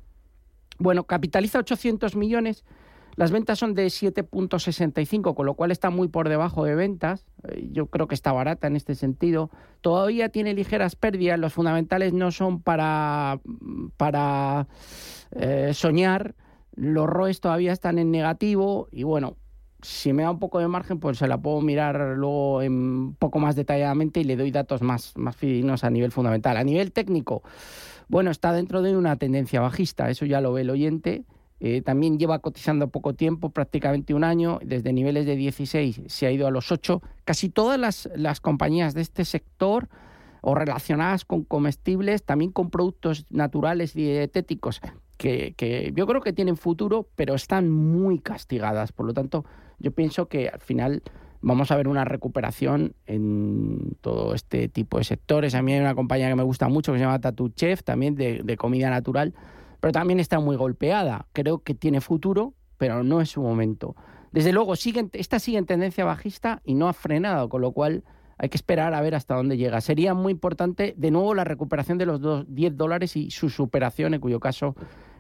Bueno, 0.81 1.05
capitaliza 1.05 1.61
800 1.61 2.17
millones. 2.17 2.65
Las 3.17 3.31
ventas 3.31 3.59
son 3.59 3.75
de 3.75 3.87
7.65, 3.87 5.35
con 5.35 5.47
lo 5.47 5.55
cual 5.55 5.71
está 5.71 5.91
muy 5.91 6.09
por 6.09 6.29
debajo 6.29 6.65
de 6.65 6.75
ventas. 6.75 7.27
Eh, 7.49 7.69
Yo 7.73 7.87
creo 7.87 8.09
que 8.09 8.15
está 8.15 8.33
barata 8.33 8.67
en 8.67 8.77
este 8.77 8.95
sentido. 8.95 9.51
Todavía 9.81 10.29
tiene 10.29 10.55
ligeras 10.55 10.97
pérdidas. 10.97 11.39
Los 11.39 11.53
fundamentales 11.53 12.13
no 12.13 12.31
son 12.31 12.63
para, 12.63 13.41
para 13.97 14.69
eh, 15.33 15.73
soñar. 15.75 16.35
Los 16.75 17.07
ROEs 17.07 17.41
todavía 17.41 17.73
están 17.73 17.99
en 17.99 18.11
negativo. 18.11 18.89
Y 18.91 19.03
bueno, 19.03 19.37
si 19.83 20.13
me 20.13 20.23
da 20.23 20.31
un 20.31 20.39
poco 20.39 20.59
de 20.59 20.69
margen, 20.69 21.01
pues 21.01 21.19
se 21.19 21.27
la 21.27 21.39
puedo 21.39 21.61
mirar 21.61 22.17
luego 22.17 22.63
en 22.63 22.73
un 22.73 23.15
poco 23.15 23.39
más 23.39 23.57
detalladamente 23.57 24.21
y 24.21 24.25
le 24.25 24.37
doy 24.37 24.51
datos 24.51 24.83
más, 24.83 25.17
más 25.17 25.37
a 25.85 25.91
nivel 25.91 26.13
fundamental. 26.13 26.57
A 26.57 26.65
nivel 26.65 26.93
técnico, 26.93 27.43
bueno, 28.09 28.31
está 28.31 28.53
dentro 28.53 28.83
de 28.83 28.97
una 28.97 29.17
tendencia 29.17 29.61
bajista, 29.61 30.11
eso 30.11 30.27
ya 30.27 30.41
lo 30.41 30.53
ve 30.53 30.63
el 30.63 30.71
oyente. 30.71 31.25
Eh, 31.63 31.83
también 31.83 32.19
lleva 32.19 32.39
cotizando 32.39 32.89
poco 32.89 33.15
tiempo, 33.15 33.51
prácticamente 33.51 34.15
un 34.15 34.25
año, 34.25 34.59
desde 34.65 34.95
niveles 34.95 35.27
de 35.27 35.37
16 35.37 36.03
se 36.07 36.27
ha 36.27 36.33
ido 36.33 36.47
a 36.47 36.51
los 36.51 36.73
8. 36.73 37.03
Casi 37.25 37.51
todas 37.51 37.79
las, 37.79 38.09
las 38.17 38.41
compañías 38.41 38.95
de 38.95 39.03
este 39.03 39.27
sector 39.27 39.89
o 40.41 40.55
relacionadas 40.55 41.27
con 41.27 41.45
comestibles, 41.45 42.25
también 42.25 42.51
con 42.51 42.71
productos 42.71 43.27
naturales 43.29 43.95
y 43.95 44.05
dietéticos, 44.05 44.81
que, 45.19 45.53
que 45.55 45.93
yo 45.95 46.07
creo 46.07 46.23
que 46.23 46.33
tienen 46.33 46.57
futuro, 46.57 47.07
pero 47.15 47.35
están 47.35 47.71
muy 47.71 48.21
castigadas. 48.21 48.93
Por 48.93 49.05
lo 49.05 49.13
tanto, 49.13 49.45
yo 49.79 49.93
pienso 49.93 50.29
que 50.29 50.49
al 50.49 50.61
final 50.61 51.03
vamos 51.43 51.71
a 51.71 51.77
ver 51.77 51.89
una 51.89 52.07
recuperación 52.07 52.95
en 53.05 53.99
todo 54.01 54.35
este 54.35 54.69
tipo 54.69 54.97
de 54.97 55.05
sectores. 55.05 55.55
A 55.55 55.61
mí 55.61 55.75
hay 55.75 55.81
una 55.81 55.95
compañía 55.95 56.31
que 56.31 56.37
me 56.37 56.43
gusta 56.43 56.69
mucho 56.69 56.93
que 56.93 56.99
se 56.99 57.05
llama 57.05 57.21
Tattoo 57.21 57.51
Chef, 57.51 57.83
también 57.83 58.15
de 58.15 58.57
comida 58.57 58.89
natural, 58.89 59.35
pero 59.81 59.93
también 59.93 60.21
está 60.21 60.39
muy 60.41 60.57
golpeada. 60.57 61.27
Creo 61.33 61.59
que 61.61 61.75
tiene 61.75 62.01
futuro, 62.01 62.55
pero 62.79 63.03
no 63.03 63.21
es 63.21 63.31
su 63.31 63.43
momento. 63.43 63.97
Desde 64.33 64.53
luego, 64.53 64.77
sigue, 64.77 65.09
esta 65.13 65.39
sigue 65.39 65.59
en 65.59 65.67
tendencia 65.67 66.05
bajista 66.05 66.61
y 66.65 66.75
no 66.75 66.89
ha 66.89 66.93
frenado, 66.93 67.49
con 67.49 67.61
lo 67.63 67.73
cual 67.73 68.05
hay 68.39 68.49
que 68.49 68.57
esperar 68.57 68.95
a 68.95 69.01
ver 69.01 69.15
hasta 69.15 69.35
dónde 69.35 69.57
llega. 69.57 69.81
Sería 69.81 70.15
muy 70.15 70.33
importante, 70.33 70.95
de 70.97 71.11
nuevo, 71.11 71.35
la 71.35 71.45
recuperación 71.45 71.99
de 71.99 72.07
los 72.07 72.21
dos- 72.21 72.45
10 72.49 72.77
dólares 72.77 73.17
y 73.17 73.31
su 73.31 73.51
superación, 73.51 74.15
en 74.15 74.21
cuyo 74.21 74.41
caso 74.41 74.75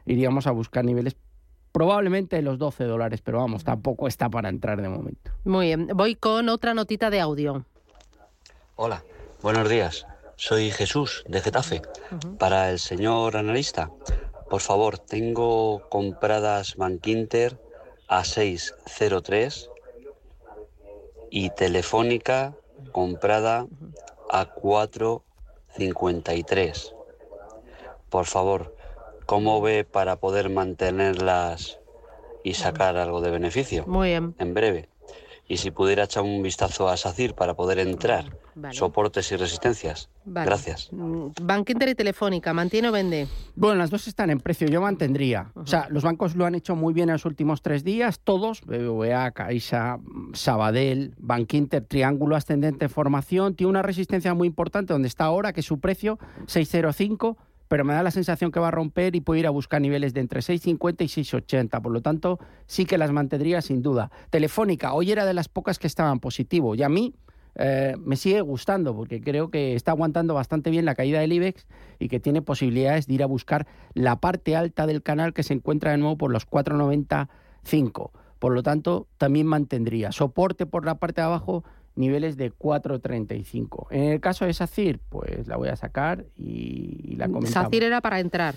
iríamos 0.06 0.46
a 0.46 0.52
buscar 0.52 0.84
niveles 0.84 1.16
probablemente 1.72 2.36
de 2.36 2.42
los 2.42 2.58
12 2.58 2.84
dólares, 2.84 3.20
pero 3.22 3.38
vamos, 3.38 3.62
tampoco 3.62 4.08
está 4.08 4.28
para 4.30 4.48
entrar 4.48 4.80
de 4.80 4.88
momento. 4.88 5.30
Muy 5.44 5.66
bien, 5.66 5.88
voy 5.94 6.14
con 6.16 6.48
otra 6.48 6.72
notita 6.74 7.10
de 7.10 7.20
audio. 7.20 7.64
Hola, 8.76 9.02
buenos 9.42 9.68
días. 9.68 10.06
Soy 10.36 10.70
Jesús 10.70 11.22
de 11.28 11.40
Getafe. 11.42 11.82
Para 12.38 12.70
el 12.70 12.78
señor 12.78 13.36
analista, 13.36 13.90
por 14.50 14.60
favor, 14.60 14.98
tengo 14.98 15.88
compradas 15.88 16.76
Bankinter 16.76 17.58
a 18.08 18.24
603 18.24 19.70
y 21.30 21.48
Telefónica 21.50 22.56
comprada 22.90 23.68
a 24.28 24.46
453. 24.46 26.94
Por 28.10 28.26
favor, 28.26 28.74
¿cómo 29.24 29.62
ve 29.62 29.84
para 29.84 30.16
poder 30.16 30.50
mantenerlas 30.50 31.78
y 32.42 32.54
sacar 32.54 32.96
algo 32.96 33.20
de 33.20 33.30
beneficio? 33.30 33.86
Muy 33.86 34.08
bien. 34.08 34.34
en 34.38 34.52
breve. 34.52 34.89
Y 35.50 35.56
si 35.56 35.72
pudiera 35.72 36.04
echar 36.04 36.22
un 36.22 36.44
vistazo 36.44 36.88
a 36.88 36.96
SACIR 36.96 37.34
para 37.34 37.54
poder 37.54 37.80
entrar, 37.80 38.38
Vale. 38.54 38.72
soportes 38.72 39.32
y 39.32 39.36
resistencias. 39.36 40.08
Vale. 40.24 40.46
Gracias. 40.46 40.92
Mm, 40.92 41.30
Bank 41.42 41.70
Inter 41.70 41.88
y 41.88 41.96
Telefónica, 41.96 42.54
¿mantiene 42.54 42.88
o 42.88 42.92
vende? 42.92 43.26
Bueno, 43.56 43.74
las 43.74 43.90
dos 43.90 44.06
están 44.06 44.30
en 44.30 44.38
precio, 44.38 44.68
yo 44.68 44.80
mantendría. 44.80 45.50
O 45.56 45.66
sea, 45.66 45.88
los 45.90 46.04
bancos 46.04 46.36
lo 46.36 46.46
han 46.46 46.54
hecho 46.54 46.76
muy 46.76 46.94
bien 46.94 47.08
en 47.08 47.14
los 47.14 47.24
últimos 47.24 47.62
tres 47.62 47.82
días, 47.82 48.20
todos, 48.22 48.60
BBVA, 48.60 49.32
Caixa, 49.32 49.98
Sabadell, 50.34 51.16
Bankinter, 51.18 51.84
Triángulo 51.84 52.36
Ascendente 52.36 52.88
Formación, 52.88 53.56
tiene 53.56 53.70
una 53.70 53.82
resistencia 53.82 54.32
muy 54.34 54.46
importante 54.46 54.92
donde 54.92 55.08
está 55.08 55.24
ahora, 55.24 55.52
que 55.52 55.60
es 55.62 55.66
su 55.66 55.80
precio, 55.80 56.20
605, 56.46 57.36
pero 57.70 57.84
me 57.84 57.94
da 57.94 58.02
la 58.02 58.10
sensación 58.10 58.50
que 58.50 58.58
va 58.58 58.66
a 58.66 58.72
romper 58.72 59.14
y 59.14 59.20
puede 59.20 59.38
ir 59.38 59.46
a 59.46 59.50
buscar 59.50 59.80
niveles 59.80 60.12
de 60.12 60.18
entre 60.18 60.42
650 60.42 61.04
y 61.04 61.08
680, 61.08 61.80
por 61.80 61.92
lo 61.92 62.02
tanto, 62.02 62.40
sí 62.66 62.84
que 62.84 62.98
las 62.98 63.12
mantendría 63.12 63.62
sin 63.62 63.80
duda. 63.80 64.10
Telefónica, 64.30 64.92
hoy 64.92 65.12
era 65.12 65.24
de 65.24 65.34
las 65.34 65.48
pocas 65.48 65.78
que 65.78 65.86
estaban 65.86 66.18
positivo, 66.18 66.74
y 66.74 66.82
a 66.82 66.88
mí 66.88 67.14
eh, 67.54 67.94
me 67.96 68.16
sigue 68.16 68.40
gustando 68.40 68.96
porque 68.96 69.20
creo 69.20 69.52
que 69.52 69.76
está 69.76 69.92
aguantando 69.92 70.34
bastante 70.34 70.70
bien 70.70 70.84
la 70.84 70.96
caída 70.96 71.20
del 71.20 71.32
IBEX 71.32 71.68
y 72.00 72.08
que 72.08 72.18
tiene 72.18 72.42
posibilidades 72.42 73.06
de 73.06 73.14
ir 73.14 73.22
a 73.22 73.26
buscar 73.26 73.68
la 73.94 74.18
parte 74.18 74.56
alta 74.56 74.88
del 74.88 75.00
canal 75.00 75.32
que 75.32 75.44
se 75.44 75.54
encuentra 75.54 75.92
de 75.92 75.98
nuevo 75.98 76.18
por 76.18 76.32
los 76.32 76.50
4,95. 76.50 78.10
Por 78.40 78.52
lo 78.52 78.64
tanto, 78.64 79.06
también 79.16 79.46
mantendría 79.46 80.10
soporte 80.10 80.66
por 80.66 80.84
la 80.84 80.96
parte 80.96 81.20
de 81.20 81.26
abajo, 81.26 81.62
niveles 82.00 82.36
de 82.36 82.50
4,35. 82.52 83.86
En 83.90 84.04
el 84.04 84.20
caso 84.20 84.44
de 84.44 84.52
SACIR, 84.52 84.98
pues 85.08 85.46
la 85.46 85.56
voy 85.56 85.68
a 85.68 85.76
sacar 85.76 86.24
y, 86.36 87.00
y 87.12 87.16
la 87.16 87.26
comentamos. 87.28 87.50
SACIR 87.70 87.82
era 87.84 88.00
para 88.00 88.20
entrar. 88.20 88.54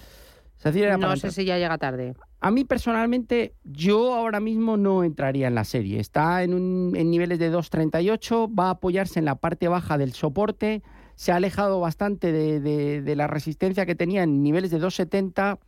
SACIR 0.57 0.83
era 0.85 0.97
no 0.97 1.01
para 1.01 1.13
sé 1.17 1.27
entrar. 1.27 1.33
si 1.33 1.45
ya 1.45 1.57
llega 1.57 1.77
tarde. 1.77 2.13
A 2.39 2.51
mí 2.51 2.63
personalmente, 2.65 3.53
yo 3.63 4.13
ahora 4.13 4.39
mismo 4.39 4.77
no 4.77 5.03
entraría 5.03 5.47
en 5.47 5.55
la 5.55 5.63
serie. 5.63 5.99
Está 5.99 6.43
en, 6.43 6.53
un- 6.53 6.93
en 6.95 7.09
niveles 7.09 7.39
de 7.39 7.51
2.38, 7.51 8.53
va 8.57 8.67
a 8.67 8.71
apoyarse 8.71 9.19
en 9.19 9.25
la 9.25 9.35
parte 9.35 9.67
baja 9.67 9.97
del 9.97 10.13
soporte, 10.13 10.81
se 11.15 11.31
ha 11.31 11.35
alejado 11.37 11.79
bastante 11.79 12.31
de, 12.31 12.59
de- 12.59 13.01
de 13.01 13.15
la 13.15 13.27
resistencia 13.27 13.85
que 13.85 13.95
tenía 13.95 14.23
en 14.23 14.41
niveles 14.43 14.71
de 14.71 14.79
2.70. 14.79 15.59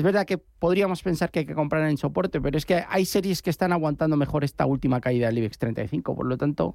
Es 0.00 0.04
verdad 0.04 0.24
que 0.24 0.38
podríamos 0.38 1.02
pensar 1.02 1.30
que 1.30 1.40
hay 1.40 1.44
que 1.44 1.54
comprar 1.54 1.86
en 1.86 1.98
soporte, 1.98 2.40
pero 2.40 2.56
es 2.56 2.64
que 2.64 2.86
hay 2.88 3.04
series 3.04 3.42
que 3.42 3.50
están 3.50 3.70
aguantando 3.70 4.16
mejor 4.16 4.44
esta 4.44 4.64
última 4.64 4.98
caída 4.98 5.26
del 5.26 5.36
IBEX 5.36 5.58
35. 5.58 6.16
Por 6.16 6.24
lo 6.24 6.38
tanto, 6.38 6.74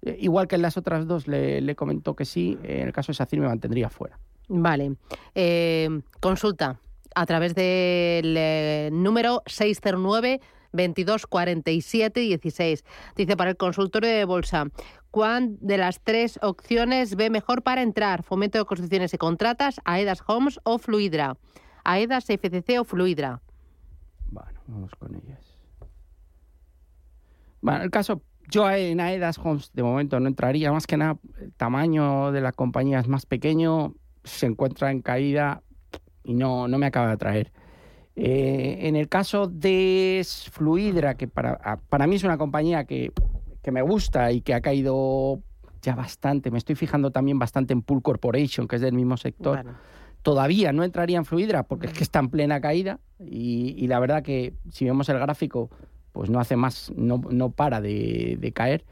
eh, 0.00 0.16
igual 0.20 0.48
que 0.48 0.54
en 0.54 0.62
las 0.62 0.78
otras 0.78 1.06
dos 1.06 1.28
le, 1.28 1.60
le 1.60 1.76
comentó 1.76 2.16
que 2.16 2.24
sí, 2.24 2.56
en 2.62 2.86
el 2.86 2.94
caso 2.94 3.12
de 3.12 3.16
SACIR 3.16 3.40
me 3.40 3.46
mantendría 3.46 3.90
fuera. 3.90 4.18
Vale. 4.48 4.96
Eh, 5.34 6.00
consulta 6.18 6.80
a 7.14 7.26
través 7.26 7.54
del 7.54 8.36
eh, 8.38 8.88
número 8.90 9.42
609 9.44 10.40
22 10.72 11.26
47 11.26 12.20
16. 12.20 12.84
Dice 13.16 13.36
para 13.36 13.50
el 13.50 13.58
consultorio 13.58 14.08
de 14.08 14.24
bolsa, 14.24 14.64
¿cuál 15.10 15.58
de 15.60 15.76
las 15.76 16.00
tres 16.00 16.38
opciones 16.40 17.16
ve 17.16 17.28
mejor 17.28 17.62
para 17.62 17.82
entrar? 17.82 18.22
Fomento 18.22 18.56
de 18.56 18.64
construcciones 18.64 19.12
y 19.12 19.18
contratas, 19.18 19.78
AEDAS 19.84 20.22
Homes 20.26 20.58
o 20.62 20.78
Fluidra. 20.78 21.36
AEDAS, 21.84 22.30
FCC 22.30 22.78
o 22.80 22.84
Fluidra. 22.84 23.40
Bueno, 24.30 24.60
vamos 24.66 24.92
con 24.98 25.14
ellas. 25.14 25.44
Bueno, 27.60 27.84
el 27.84 27.90
caso, 27.90 28.22
yo 28.50 28.68
en 28.70 29.00
Aedas 29.00 29.38
Homes 29.38 29.70
de 29.72 29.82
momento 29.82 30.18
no 30.18 30.28
entraría, 30.28 30.72
más 30.72 30.86
que 30.86 30.96
nada 30.96 31.18
el 31.40 31.52
tamaño 31.52 32.32
de 32.32 32.40
la 32.40 32.52
compañía 32.52 32.98
es 32.98 33.08
más 33.08 33.24
pequeño, 33.26 33.94
se 34.24 34.46
encuentra 34.46 34.90
en 34.90 35.00
caída 35.00 35.62
y 36.24 36.34
no, 36.34 36.66
no 36.68 36.78
me 36.78 36.86
acaba 36.86 37.08
de 37.08 37.12
atraer. 37.12 37.52
Eh, 38.16 38.78
en 38.82 38.96
el 38.96 39.08
caso 39.08 39.46
de 39.46 40.26
Fluidra, 40.50 41.14
que 41.16 41.28
para, 41.28 41.52
a- 41.62 41.76
para 41.78 42.06
mí 42.06 42.16
es 42.16 42.24
una 42.24 42.36
compañía 42.36 42.84
que, 42.84 43.12
que 43.62 43.70
me 43.70 43.80
gusta 43.82 44.32
y 44.32 44.40
que 44.42 44.54
ha 44.54 44.60
caído 44.60 45.40
ya 45.80 45.94
bastante, 45.94 46.50
me 46.50 46.58
estoy 46.58 46.74
fijando 46.74 47.10
también 47.10 47.38
bastante 47.38 47.72
en 47.72 47.82
Pool 47.82 48.02
Corporation, 48.02 48.68
que 48.68 48.76
es 48.76 48.82
del 48.82 48.92
mismo 48.94 49.16
sector 49.16 49.56
Bueno, 49.62 49.78
todavía 50.22 50.72
no 50.72 50.84
entraría 50.84 51.18
en 51.18 51.24
Fluidra 51.24 51.64
porque 51.64 51.86
es 51.86 51.92
que 51.92 52.04
está 52.04 52.18
en 52.18 52.30
plena 52.30 52.60
caída 52.60 53.00
y, 53.18 53.74
y 53.76 53.86
la 53.86 53.98
verdad 54.00 54.22
que 54.22 54.54
si 54.70 54.84
vemos 54.84 55.08
el 55.08 55.18
gráfico 55.18 55.70
pues 56.12 56.30
no 56.30 56.40
hace 56.40 56.56
más, 56.56 56.92
no, 56.94 57.20
no 57.30 57.50
para 57.50 57.80
de, 57.80 58.36
de 58.38 58.52
caer, 58.52 58.84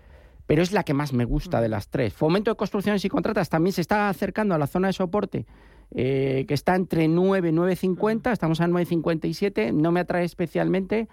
pero 0.46 0.62
es 0.62 0.72
la 0.72 0.84
que 0.84 0.94
más 0.94 1.12
me 1.12 1.24
gusta 1.24 1.60
de 1.60 1.68
las 1.68 1.88
tres. 1.88 2.14
Fomento 2.14 2.50
de 2.50 2.56
construcciones 2.56 3.04
y 3.04 3.08
contratas 3.08 3.48
también 3.48 3.72
se 3.72 3.82
está 3.82 4.08
acercando 4.08 4.54
a 4.54 4.58
la 4.58 4.66
zona 4.66 4.88
de 4.88 4.94
soporte 4.94 5.46
eh, 5.92 6.44
que 6.46 6.54
está 6.54 6.76
entre 6.76 7.08
9 7.08 7.48
y 7.48 7.52
9.50, 7.52 8.30
estamos 8.30 8.60
a 8.60 8.68
9.57, 8.68 9.72
no 9.72 9.90
me 9.90 10.00
atrae 10.00 10.24
especialmente. 10.24 11.08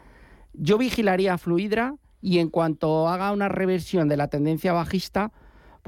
Yo 0.54 0.78
vigilaría 0.78 1.34
a 1.34 1.38
Fluidra 1.40 1.96
y 2.22 2.38
en 2.40 2.50
cuanto 2.50 3.08
haga 3.08 3.32
una 3.32 3.50
reversión 3.50 4.08
de 4.08 4.18
la 4.18 4.28
tendencia 4.28 4.74
bajista, 4.74 5.32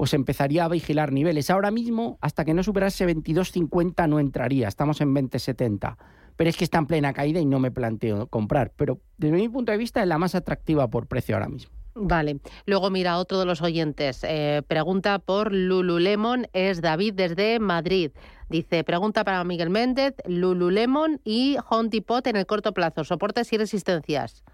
pues 0.00 0.14
empezaría 0.14 0.64
a 0.64 0.68
vigilar 0.68 1.12
niveles. 1.12 1.50
Ahora 1.50 1.70
mismo, 1.70 2.16
hasta 2.22 2.46
que 2.46 2.54
no 2.54 2.62
superase 2.62 3.06
22.50 3.06 4.08
no 4.08 4.18
entraría, 4.18 4.66
estamos 4.66 5.02
en 5.02 5.14
20.70. 5.14 5.98
Pero 6.36 6.48
es 6.48 6.56
que 6.56 6.64
está 6.64 6.78
en 6.78 6.86
plena 6.86 7.12
caída 7.12 7.38
y 7.38 7.44
no 7.44 7.58
me 7.58 7.70
planteo 7.70 8.26
comprar. 8.28 8.72
Pero 8.76 8.98
desde 9.18 9.36
mi 9.36 9.50
punto 9.50 9.72
de 9.72 9.76
vista 9.76 10.00
es 10.00 10.08
la 10.08 10.16
más 10.16 10.34
atractiva 10.34 10.88
por 10.88 11.06
precio 11.06 11.36
ahora 11.36 11.50
mismo. 11.50 11.74
Vale. 11.94 12.40
Luego 12.64 12.88
mira 12.88 13.18
otro 13.18 13.40
de 13.40 13.44
los 13.44 13.60
oyentes. 13.60 14.24
eh, 14.24 14.62
pregunta 14.66 15.18
por 15.18 15.52
Lululemon. 15.52 16.46
Es 16.54 16.80
David 16.80 17.12
desde 17.12 17.60
Madrid. 17.60 18.12
Dice, 18.48 18.84
pregunta 18.84 19.22
para 19.22 19.44
Miguel 19.44 19.68
Méndez, 19.68 20.14
Lululemon 20.24 21.20
y 21.24 21.58
Home 21.68 21.90
Depot 21.90 22.26
en 22.26 22.36
el 22.36 22.46
corto 22.46 22.72
plazo. 22.72 23.04
Soportes 23.04 23.52
y 23.52 23.58
resistencias. 23.58 24.44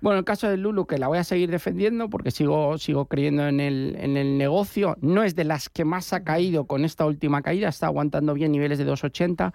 Bueno, 0.00 0.18
el 0.18 0.24
caso 0.24 0.48
de 0.48 0.56
Lulu, 0.56 0.86
que 0.86 0.96
la 0.96 1.08
voy 1.08 1.18
a 1.18 1.24
seguir 1.24 1.50
defendiendo 1.50 2.08
porque 2.08 2.30
sigo, 2.30 2.78
sigo 2.78 3.04
creyendo 3.06 3.46
en 3.46 3.60
el, 3.60 3.96
en 3.98 4.16
el 4.16 4.38
negocio. 4.38 4.96
No 5.02 5.22
es 5.22 5.34
de 5.34 5.44
las 5.44 5.68
que 5.68 5.84
más 5.84 6.14
ha 6.14 6.24
caído 6.24 6.64
con 6.66 6.86
esta 6.86 7.04
última 7.04 7.42
caída, 7.42 7.68
está 7.68 7.86
aguantando 7.86 8.32
bien 8.32 8.50
niveles 8.50 8.78
de 8.78 8.86
2,80. 8.86 9.52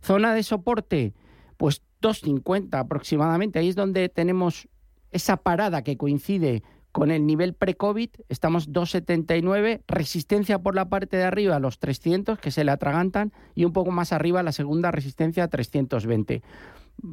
Zona 0.00 0.34
de 0.34 0.44
soporte, 0.44 1.14
pues 1.56 1.82
2,50 2.00 2.78
aproximadamente. 2.78 3.58
Ahí 3.58 3.68
es 3.68 3.74
donde 3.74 4.08
tenemos 4.08 4.68
esa 5.10 5.36
parada 5.36 5.82
que 5.82 5.96
coincide 5.96 6.62
con 6.92 7.10
el 7.10 7.26
nivel 7.26 7.54
pre-COVID. 7.54 8.10
Estamos 8.28 8.70
2,79. 8.70 9.82
Resistencia 9.88 10.60
por 10.60 10.76
la 10.76 10.88
parte 10.88 11.16
de 11.16 11.24
arriba 11.24 11.58
los 11.58 11.80
300, 11.80 12.38
que 12.38 12.52
se 12.52 12.62
le 12.62 12.70
atragantan. 12.70 13.32
Y 13.56 13.64
un 13.64 13.72
poco 13.72 13.90
más 13.90 14.12
arriba 14.12 14.44
la 14.44 14.52
segunda 14.52 14.92
resistencia 14.92 15.42
a 15.42 15.48
320 15.48 16.42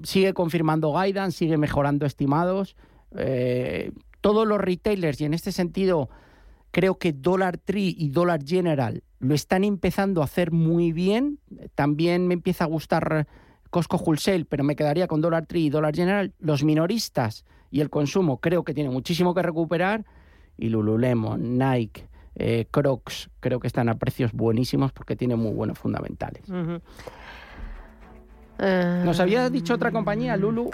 sigue 0.03 0.33
confirmando 0.33 0.93
guidance, 0.93 1.37
sigue 1.37 1.57
mejorando 1.57 2.05
estimados. 2.05 2.75
Eh, 3.17 3.91
todos 4.21 4.47
los 4.47 4.59
retailers, 4.59 5.21
y 5.21 5.25
en 5.25 5.33
este 5.33 5.51
sentido 5.51 6.09
creo 6.71 6.97
que 6.97 7.13
Dollar 7.13 7.57
Tree 7.57 7.95
y 7.97 8.09
Dollar 8.09 8.41
General 8.43 9.01
lo 9.19 9.33
están 9.33 9.63
empezando 9.63 10.21
a 10.21 10.25
hacer 10.25 10.51
muy 10.51 10.91
bien. 10.91 11.39
También 11.73 12.27
me 12.27 12.33
empieza 12.33 12.65
a 12.65 12.67
gustar 12.67 13.27
Costco 13.69 13.97
Wholesale, 13.97 14.45
pero 14.45 14.63
me 14.63 14.75
quedaría 14.75 15.07
con 15.07 15.21
Dollar 15.21 15.45
Tree 15.45 15.65
y 15.65 15.69
Dollar 15.69 15.95
General. 15.95 16.33
Los 16.39 16.63
minoristas 16.63 17.45
y 17.71 17.81
el 17.81 17.89
consumo 17.89 18.41
creo 18.41 18.63
que 18.63 18.73
tiene 18.73 18.89
muchísimo 18.89 19.33
que 19.33 19.41
recuperar. 19.41 20.05
Y 20.57 20.69
Lululemon, 20.69 21.57
Nike, 21.57 22.07
eh, 22.35 22.67
Crocs, 22.71 23.29
creo 23.39 23.59
que 23.59 23.67
están 23.67 23.89
a 23.89 23.95
precios 23.95 24.31
buenísimos 24.33 24.91
porque 24.91 25.15
tienen 25.15 25.39
muy 25.39 25.53
buenos 25.53 25.79
fundamentales. 25.79 26.43
Eh, 28.59 29.01
Nos 29.03 29.19
había 29.19 29.49
dicho 29.49 29.73
otra 29.73 29.91
compañía, 29.91 30.37
Lulu. 30.37 30.71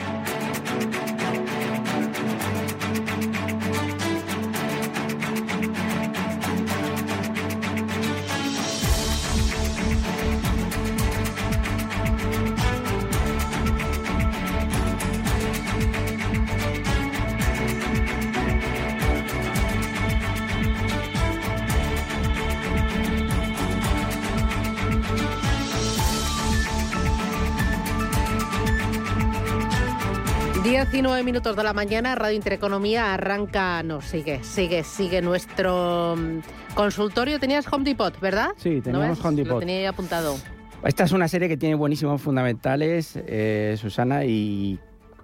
Minutos 31.41 31.57
de 31.57 31.63
la 31.63 31.73
mañana, 31.73 32.13
Radio 32.13 32.35
Intereconomía 32.35 33.15
arranca, 33.15 33.81
no, 33.81 33.99
sigue, 34.01 34.43
sigue, 34.43 34.83
sigue 34.83 35.23
nuestro 35.23 36.15
mm, 36.15 36.75
consultorio. 36.75 37.39
Tenías 37.39 37.65
Home 37.73 37.83
Depot, 37.83 38.19
¿verdad? 38.19 38.49
Sí, 38.57 38.75
¿No 38.75 38.81
teníamos 38.83 39.17
ves? 39.17 39.25
Home 39.25 39.37
Lo 39.37 39.43
Depot. 39.43 39.59
tenía 39.59 39.77
ahí 39.77 39.85
apuntado. 39.85 40.35
Esta 40.83 41.03
es 41.03 41.11
una 41.13 41.27
serie 41.27 41.49
que 41.49 41.57
tiene 41.57 41.73
buenísimos 41.73 42.21
fundamentales, 42.21 43.17
eh, 43.25 43.75
Susana, 43.79 44.23
y 44.23 44.79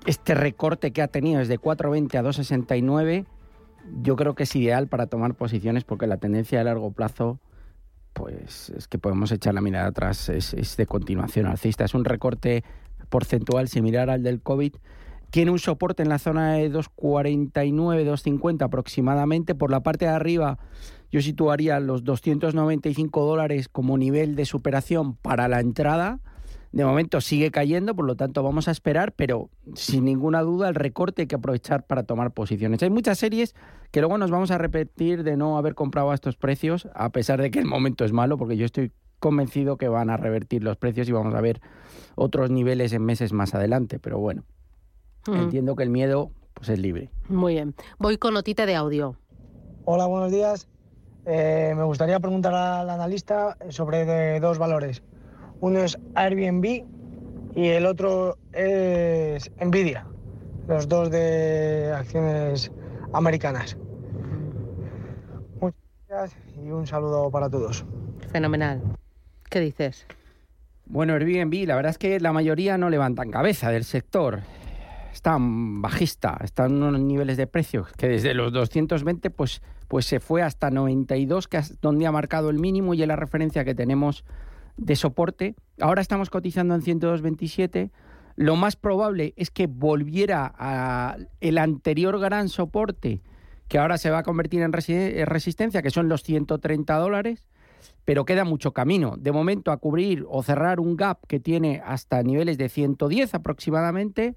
este 0.07 0.33
recorte 0.33 0.91
que 0.91 1.03
ha 1.03 1.07
tenido 1.07 1.37
desde 1.37 1.59
4.20 1.59 2.17
a 2.17 2.23
2.69, 2.23 3.27
yo 4.01 4.15
creo 4.15 4.33
que 4.33 4.41
es 4.41 4.55
ideal 4.55 4.87
para 4.87 5.05
tomar 5.05 5.35
posiciones 5.35 5.83
porque 5.83 6.07
la 6.07 6.17
tendencia 6.17 6.59
a 6.59 6.63
largo 6.63 6.89
plazo, 6.93 7.39
pues 8.13 8.71
es 8.71 8.87
que 8.87 8.97
podemos 8.97 9.31
echar 9.31 9.53
la 9.53 9.61
mirada 9.61 9.89
atrás, 9.89 10.29
es, 10.29 10.55
es 10.55 10.77
de 10.77 10.87
continuación 10.87 11.45
alcista. 11.45 11.85
Es 11.85 11.93
un 11.93 12.05
recorte 12.05 12.63
porcentual 13.07 13.67
similar 13.67 14.09
al 14.09 14.23
del 14.23 14.41
COVID. 14.41 14.73
Tiene 15.29 15.51
un 15.51 15.59
soporte 15.59 16.03
en 16.03 16.09
la 16.09 16.19
zona 16.19 16.53
de 16.53 16.71
2.49, 16.71 17.63
2.50 17.73 18.63
aproximadamente. 18.63 19.55
Por 19.55 19.71
la 19.71 19.81
parte 19.81 20.05
de 20.05 20.11
arriba 20.11 20.57
yo 21.11 21.21
situaría 21.21 21.79
los 21.79 22.03
295 22.03 23.25
dólares 23.25 23.69
como 23.69 23.97
nivel 23.97 24.35
de 24.35 24.45
superación 24.45 25.15
para 25.15 25.47
la 25.47 25.59
entrada. 25.59 26.19
De 26.71 26.83
momento 26.83 27.21
sigue 27.21 27.49
cayendo, 27.49 27.95
por 27.95 28.05
lo 28.05 28.15
tanto 28.15 28.43
vamos 28.43 28.67
a 28.67 28.71
esperar, 28.71 29.13
pero 29.13 29.49
sin 29.73 30.03
ninguna 30.03 30.41
duda 30.41 30.67
el 30.67 30.75
recorte 30.75 31.23
hay 31.23 31.27
que 31.27 31.35
aprovechar 31.35 31.87
para 31.87 32.03
tomar 32.03 32.31
posiciones. 32.31 32.83
Hay 32.83 32.89
muchas 32.89 33.17
series 33.17 33.55
que 33.91 34.01
luego 34.01 34.17
nos 34.17 34.31
vamos 34.31 34.51
a 34.51 34.57
repetir 34.57 35.23
de 35.23 35.37
no 35.37 35.57
haber 35.57 35.75
comprado 35.75 36.11
a 36.11 36.15
estos 36.15 36.35
precios, 36.35 36.87
a 36.93 37.09
pesar 37.09 37.41
de 37.41 37.51
que 37.51 37.59
el 37.59 37.65
momento 37.65 38.03
es 38.03 38.11
malo, 38.11 38.37
porque 38.37 38.57
yo 38.57 38.65
estoy 38.65 38.91
convencido 39.19 39.77
que 39.77 39.87
van 39.87 40.09
a 40.09 40.17
revertir 40.17 40.63
los 40.63 40.77
precios 40.77 41.07
y 41.07 41.13
vamos 41.13 41.33
a 41.33 41.41
ver 41.41 41.61
otros 42.15 42.51
niveles 42.51 42.91
en 42.93 43.03
meses 43.03 43.31
más 43.31 43.55
adelante. 43.55 43.97
Pero 43.97 44.19
bueno, 44.19 44.43
Mm, 45.27 45.35
entiendo 45.35 45.75
que 45.75 45.83
el 45.83 45.89
miedo 45.89 46.31
pues 46.53 46.69
es 46.69 46.79
libre. 46.79 47.09
Muy 47.29 47.53
bien. 47.53 47.75
Voy 47.99 48.17
con 48.17 48.33
notita 48.33 48.65
de 48.65 48.75
audio. 48.75 49.15
Hola, 49.85 50.05
buenos 50.05 50.31
días. 50.31 50.67
Eh, 51.25 51.73
me 51.75 51.83
gustaría 51.83 52.19
preguntar 52.19 52.53
al 52.53 52.89
analista 52.89 53.57
sobre 53.69 54.05
de 54.05 54.39
dos 54.39 54.57
valores. 54.57 55.03
Uno 55.59 55.79
es 55.79 55.97
Airbnb 56.15 56.85
y 57.55 57.67
el 57.67 57.85
otro 57.85 58.37
es 58.53 59.51
Nvidia, 59.59 60.07
los 60.67 60.87
dos 60.87 61.11
de 61.11 61.91
acciones 61.95 62.71
americanas. 63.13 63.77
Muchas 65.59 65.79
gracias 66.07 66.41
y 66.55 66.71
un 66.71 66.87
saludo 66.87 67.29
para 67.29 67.49
todos. 67.49 67.85
Fenomenal. 68.31 68.81
¿Qué 69.49 69.59
dices? 69.59 70.05
Bueno, 70.85 71.13
Airbnb, 71.13 71.67
la 71.67 71.75
verdad 71.75 71.91
es 71.91 71.97
que 71.97 72.19
la 72.19 72.31
mayoría 72.31 72.77
no 72.77 72.89
levantan 72.89 73.31
cabeza 73.31 73.69
del 73.71 73.83
sector. 73.83 74.41
Están 75.17 75.81
bajista, 75.81 76.37
están 76.43 76.73
en 76.73 76.83
unos 76.83 77.01
niveles 77.01 77.37
de 77.37 77.47
precios 77.47 77.91
que 77.93 78.07
desde 78.07 78.35
los 78.35 78.53
220 78.53 79.31
pues, 79.31 79.63
pues 79.87 80.05
se 80.05 80.19
fue 80.19 80.43
hasta 80.43 80.69
92, 80.69 81.47
que 81.47 81.57
es 81.57 81.81
donde 81.81 82.05
ha 82.05 82.11
marcado 82.11 82.51
el 82.51 82.59
mínimo 82.59 82.93
y 82.93 83.01
es 83.01 83.07
la 83.07 83.15
referencia 83.15 83.65
que 83.65 83.73
tenemos 83.73 84.25
de 84.77 84.95
soporte. 84.95 85.55
Ahora 85.81 86.01
estamos 86.03 86.29
cotizando 86.29 86.75
en 86.75 86.81
102.27. 86.81 87.89
Lo 88.35 88.57
más 88.57 88.75
probable 88.75 89.33
es 89.37 89.49
que 89.49 89.65
volviera 89.65 90.53
a 90.55 91.17
el 91.41 91.57
anterior 91.57 92.19
gran 92.19 92.47
soporte, 92.47 93.23
que 93.69 93.79
ahora 93.79 93.97
se 93.97 94.11
va 94.11 94.19
a 94.19 94.23
convertir 94.23 94.61
en 94.61 94.71
resistencia, 94.71 95.81
que 95.81 95.89
son 95.89 96.09
los 96.09 96.21
130 96.21 96.95
dólares 96.95 97.47
pero 98.05 98.23
queda 98.23 98.45
mucho 98.45 98.71
camino. 98.71 99.15
De 99.17 99.31
momento 99.31 99.71
a 99.71 99.77
cubrir 99.77 100.25
o 100.29 100.41
cerrar 100.41 100.79
un 100.79 100.95
gap 100.95 101.25
que 101.27 101.39
tiene 101.39 101.81
hasta 101.85 102.23
niveles 102.23 102.57
de 102.57 102.69
110 102.69 103.33
aproximadamente 103.33 104.35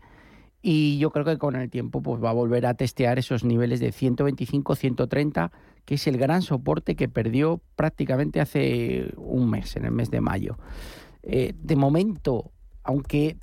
y 0.62 0.98
yo 0.98 1.10
creo 1.10 1.24
que 1.24 1.38
con 1.38 1.56
el 1.56 1.70
tiempo 1.70 2.02
pues 2.02 2.22
va 2.22 2.30
a 2.30 2.34
volver 2.34 2.66
a 2.66 2.74
testear 2.74 3.18
esos 3.18 3.44
niveles 3.44 3.80
de 3.80 3.92
125, 3.92 4.74
130, 4.74 5.52
que 5.84 5.94
es 5.94 6.06
el 6.06 6.18
gran 6.18 6.42
soporte 6.42 6.96
que 6.96 7.08
perdió 7.08 7.60
prácticamente 7.76 8.40
hace 8.40 9.12
un 9.16 9.48
mes, 9.48 9.76
en 9.76 9.86
el 9.86 9.92
mes 9.92 10.10
de 10.10 10.20
mayo. 10.20 10.58
Eh, 11.22 11.54
de 11.56 11.76
momento, 11.76 12.52
aunque 12.82 13.38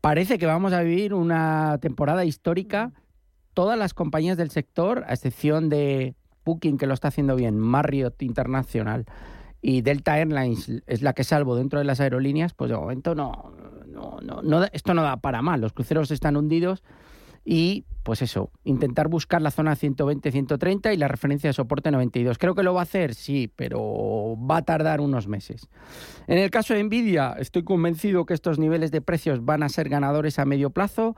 parece 0.00 0.38
que 0.38 0.46
vamos 0.46 0.72
a 0.72 0.82
vivir 0.82 1.12
una 1.12 1.78
temporada 1.80 2.24
histórica, 2.24 2.92
todas 3.52 3.78
las 3.78 3.92
compañías 3.92 4.36
del 4.36 4.50
sector, 4.50 5.04
a 5.06 5.12
excepción 5.12 5.68
de 5.68 6.14
Booking, 6.44 6.78
que 6.78 6.86
lo 6.86 6.94
está 6.94 7.08
haciendo 7.08 7.36
bien, 7.36 7.58
Marriott 7.58 8.22
Internacional 8.22 9.04
y 9.60 9.82
Delta 9.82 10.18
Airlines 10.18 10.82
es 10.86 11.02
la 11.02 11.12
que 11.12 11.24
salvo 11.24 11.56
dentro 11.56 11.78
de 11.78 11.84
las 11.84 12.00
aerolíneas, 12.00 12.54
pues 12.54 12.70
de 12.70 12.76
momento 12.76 13.14
no, 13.14 13.52
esto 14.72 14.94
no 14.94 15.02
da 15.02 15.16
para 15.18 15.42
mal. 15.42 15.60
Los 15.60 15.72
cruceros 15.72 16.10
están 16.10 16.36
hundidos 16.36 16.82
y 17.44 17.84
pues 18.02 18.22
eso, 18.22 18.50
intentar 18.64 19.08
buscar 19.08 19.42
la 19.42 19.50
zona 19.50 19.76
120-130 19.76 20.94
y 20.94 20.96
la 20.96 21.08
referencia 21.08 21.48
de 21.48 21.52
soporte 21.52 21.90
92. 21.90 22.38
Creo 22.38 22.54
que 22.54 22.62
lo 22.62 22.72
va 22.72 22.80
a 22.80 22.82
hacer, 22.84 23.14
sí, 23.14 23.52
pero 23.54 24.34
va 24.38 24.58
a 24.58 24.62
tardar 24.62 25.02
unos 25.02 25.28
meses. 25.28 25.68
En 26.26 26.38
el 26.38 26.50
caso 26.50 26.72
de 26.72 26.82
Nvidia, 26.82 27.36
estoy 27.38 27.64
convencido 27.64 28.24
que 28.24 28.32
estos 28.32 28.58
niveles 28.58 28.92
de 28.92 29.02
precios 29.02 29.44
van 29.44 29.62
a 29.62 29.68
ser 29.68 29.90
ganadores 29.90 30.38
a 30.38 30.46
medio 30.46 30.70
plazo. 30.70 31.16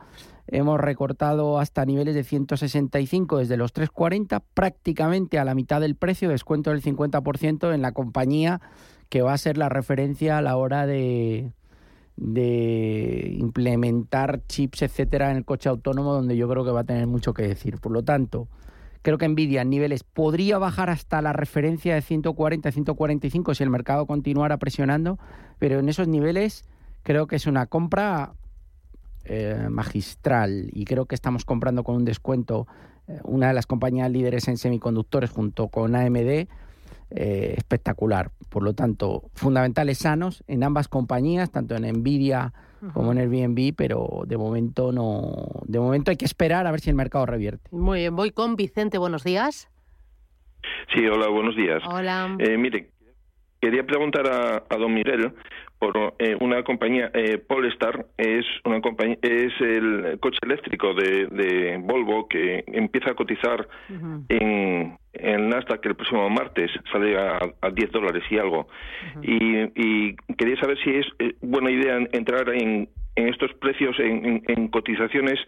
Hemos 0.49 0.81
recortado 0.81 1.61
hasta 1.61 1.85
niveles 1.85 2.17
de 2.17 2.25
165 2.25 3.39
desde 3.39 3.57
los 3.57 3.73
340, 3.73 4.41
prácticamente 4.55 5.39
a 5.39 5.45
la 5.45 5.55
mitad 5.55 5.81
del 5.81 5.95
precio, 5.95 6.29
descuento 6.29 6.71
del 6.71 6.83
50% 6.83 7.73
en 7.73 7.83
la 7.83 7.93
compañía 7.93 8.61
que 9.09 9.23
va 9.23 9.33
a 9.33 9.39
ser 9.39 9.59
la 9.59 9.69
referencia 9.69 10.39
a 10.39 10.43
la 10.43 10.57
hora 10.57 10.87
de, 10.87 11.53
de 12.21 13.35
implementar 13.39 14.43
chips, 14.47 14.83
etcétera, 14.83 15.31
en 15.31 15.39
el 15.39 15.45
coche 15.45 15.71
autónomo, 15.71 16.13
donde 16.13 16.37
yo 16.37 16.49
creo 16.49 16.65
que 16.65 16.71
va 16.71 16.81
a 16.81 16.85
tener 16.85 17.07
mucho 17.07 17.33
que 17.33 17.43
decir. 17.43 17.79
Por 17.79 17.93
lo 17.93 18.03
tanto, 18.03 18.47
creo 19.03 19.17
que 19.17 19.27
Nvidia 19.27 19.63
en 19.63 19.71
niveles 19.71 20.05
podría 20.05 20.59
bajar 20.59 20.91
hasta 20.91 21.23
la 21.23 21.33
referencia 21.33 21.95
de 21.95 22.03
140, 22.03 22.71
145 22.71 23.55
si 23.55 23.63
el 23.63 23.71
mercado 23.71 24.07
continuara 24.07 24.59
presionando, 24.59 25.19
pero 25.59 25.79
en 25.79 25.89
esos 25.89 26.09
niveles 26.09 26.65
creo 27.03 27.27
que 27.27 27.37
es 27.37 27.47
una 27.47 27.67
compra 27.67 28.35
eh, 29.25 29.69
magistral 29.71 30.69
y 30.73 30.85
creo 30.85 31.07
que 31.07 31.15
estamos 31.15 31.47
comprando 31.47 31.85
con 31.85 31.97
un 31.97 32.05
descuento 32.05 32.67
eh, 33.09 33.19
una 33.25 33.49
de 33.49 33.55
las 33.55 33.67
compañías 33.67 34.11
líderes 34.11 34.47
en 34.49 34.59
semiconductores 34.59 35.31
junto 35.31 35.69
con 35.69 35.95
AMD 35.95 36.49
eh, 37.11 37.55
espectacular. 37.57 38.31
Por 38.49 38.63
lo 38.63 38.75
tanto, 38.75 39.25
fundamentales 39.35 39.99
sanos 39.99 40.43
en 40.47 40.65
ambas 40.65 40.89
compañías, 40.89 41.51
tanto 41.51 41.77
en 41.77 41.83
Nvidia 41.83 42.53
como 42.95 43.13
en 43.13 43.19
Airbnb, 43.19 43.75
pero 43.77 44.23
de 44.27 44.39
momento 44.39 44.91
no, 44.91 45.63
de 45.67 45.79
momento 45.79 46.11
hay 46.11 46.17
que 46.17 46.25
esperar 46.25 46.67
a 46.67 46.71
ver 46.71 46.81
si 46.81 46.91
el 46.91 46.97
mercado 46.97 47.27
revierte. 47.27 47.69
Muy 47.73 48.01
bien, 48.01 48.17
voy 48.17 48.31
con 48.31 48.57
Vicente. 48.57 48.99
Buenos 48.99 49.23
días. 49.23 49.69
Sí, 50.95 51.07
hola, 51.07 51.29
buenos 51.29 51.57
días. 51.57 51.83
Hola. 51.87 52.37
Eh, 52.39 52.57
mire, 52.57 52.89
quería 53.61 53.85
preguntar 53.85 54.27
a, 54.27 54.65
a 54.69 54.77
don 54.79 54.95
Miguel 54.95 55.33
por 55.79 56.15
eh, 56.19 56.37
una 56.41 56.63
compañía, 56.63 57.11
eh, 57.15 57.39
Polestar, 57.39 58.07
es 58.19 58.45
una 58.65 58.83
compañía, 58.83 59.17
es 59.23 59.53
el 59.61 60.19
coche 60.21 60.39
eléctrico 60.43 60.93
de, 60.93 61.27
de 61.27 61.79
Volvo 61.79 62.29
que 62.29 62.65
empieza 62.67 63.13
a 63.13 63.15
cotizar 63.15 63.67
en, 64.29 64.99
el 65.23 65.49
Nasdaq 65.49 65.85
el 65.87 65.95
próximo 65.97 66.29
martes 66.31 66.71
sale 66.93 67.17
a, 67.19 67.39
a 67.61 67.71
10 67.71 67.91
dólares 67.93 68.23
y 68.31 68.39
algo. 68.39 68.69
y, 69.23 69.61
y 69.75 70.17
quería 70.37 70.57
saber 70.61 70.79
si 70.83 70.91
es 70.91 71.07
eh, 71.19 71.35
buena 71.41 71.71
idea 71.71 71.99
entrar 72.13 72.49
en, 72.51 72.89
en 73.17 73.29
estos 73.29 73.53
precios, 73.55 73.99
en, 73.99 74.25
en- 74.25 74.43
en 74.49 74.69
cotizaciones 74.69 75.39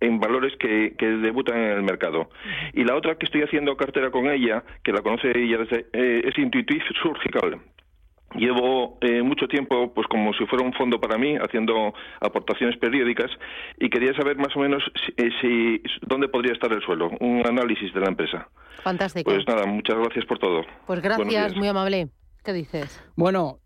en 0.00 0.20
valores 0.20 0.52
que, 0.58 0.94
que 0.98 1.06
debutan 1.06 1.56
en 1.56 1.70
el 1.70 1.82
mercado. 1.82 2.28
Y 2.74 2.84
la 2.84 2.94
otra 2.94 3.14
que 3.16 3.24
estoy 3.26 3.42
haciendo 3.42 3.76
cartera 3.76 4.10
con 4.10 4.28
ella, 4.28 4.62
que 4.82 4.92
la 4.92 5.00
conoce 5.00 5.32
ella 5.34 5.58
desde, 5.58 5.86
eh, 5.94 6.22
es 6.24 6.36
Intuitive 6.38 6.84
Surgical. 7.02 7.58
Llevo 8.34 8.98
eh, 9.00 9.22
mucho 9.22 9.46
tiempo, 9.46 9.92
pues 9.94 10.06
como 10.08 10.32
si 10.34 10.44
fuera 10.46 10.64
un 10.64 10.72
fondo 10.72 11.00
para 11.00 11.16
mí, 11.18 11.36
haciendo 11.36 11.94
aportaciones 12.20 12.76
periódicas 12.78 13.30
y 13.78 13.88
quería 13.90 14.12
saber 14.14 14.36
más 14.36 14.54
o 14.56 14.60
menos 14.60 14.82
si, 15.06 15.12
eh, 15.22 15.30
si- 15.40 15.82
dónde 16.06 16.28
podría 16.28 16.52
estar 16.52 16.72
el 16.72 16.82
suelo, 16.82 17.10
un 17.20 17.42
análisis 17.46 17.94
de 17.94 18.00
la 18.00 18.08
empresa. 18.08 18.48
Fantástico. 18.82 19.30
Pues 19.30 19.46
nada, 19.46 19.66
muchas 19.66 19.96
gracias 19.98 20.24
por 20.26 20.38
todo. 20.38 20.62
Pues 20.86 21.00
gracias, 21.00 21.54
muy 21.56 21.68
amable. 21.68 22.08
¿Qué 22.44 22.52
dices? 22.52 23.00
Bueno, 23.16 23.58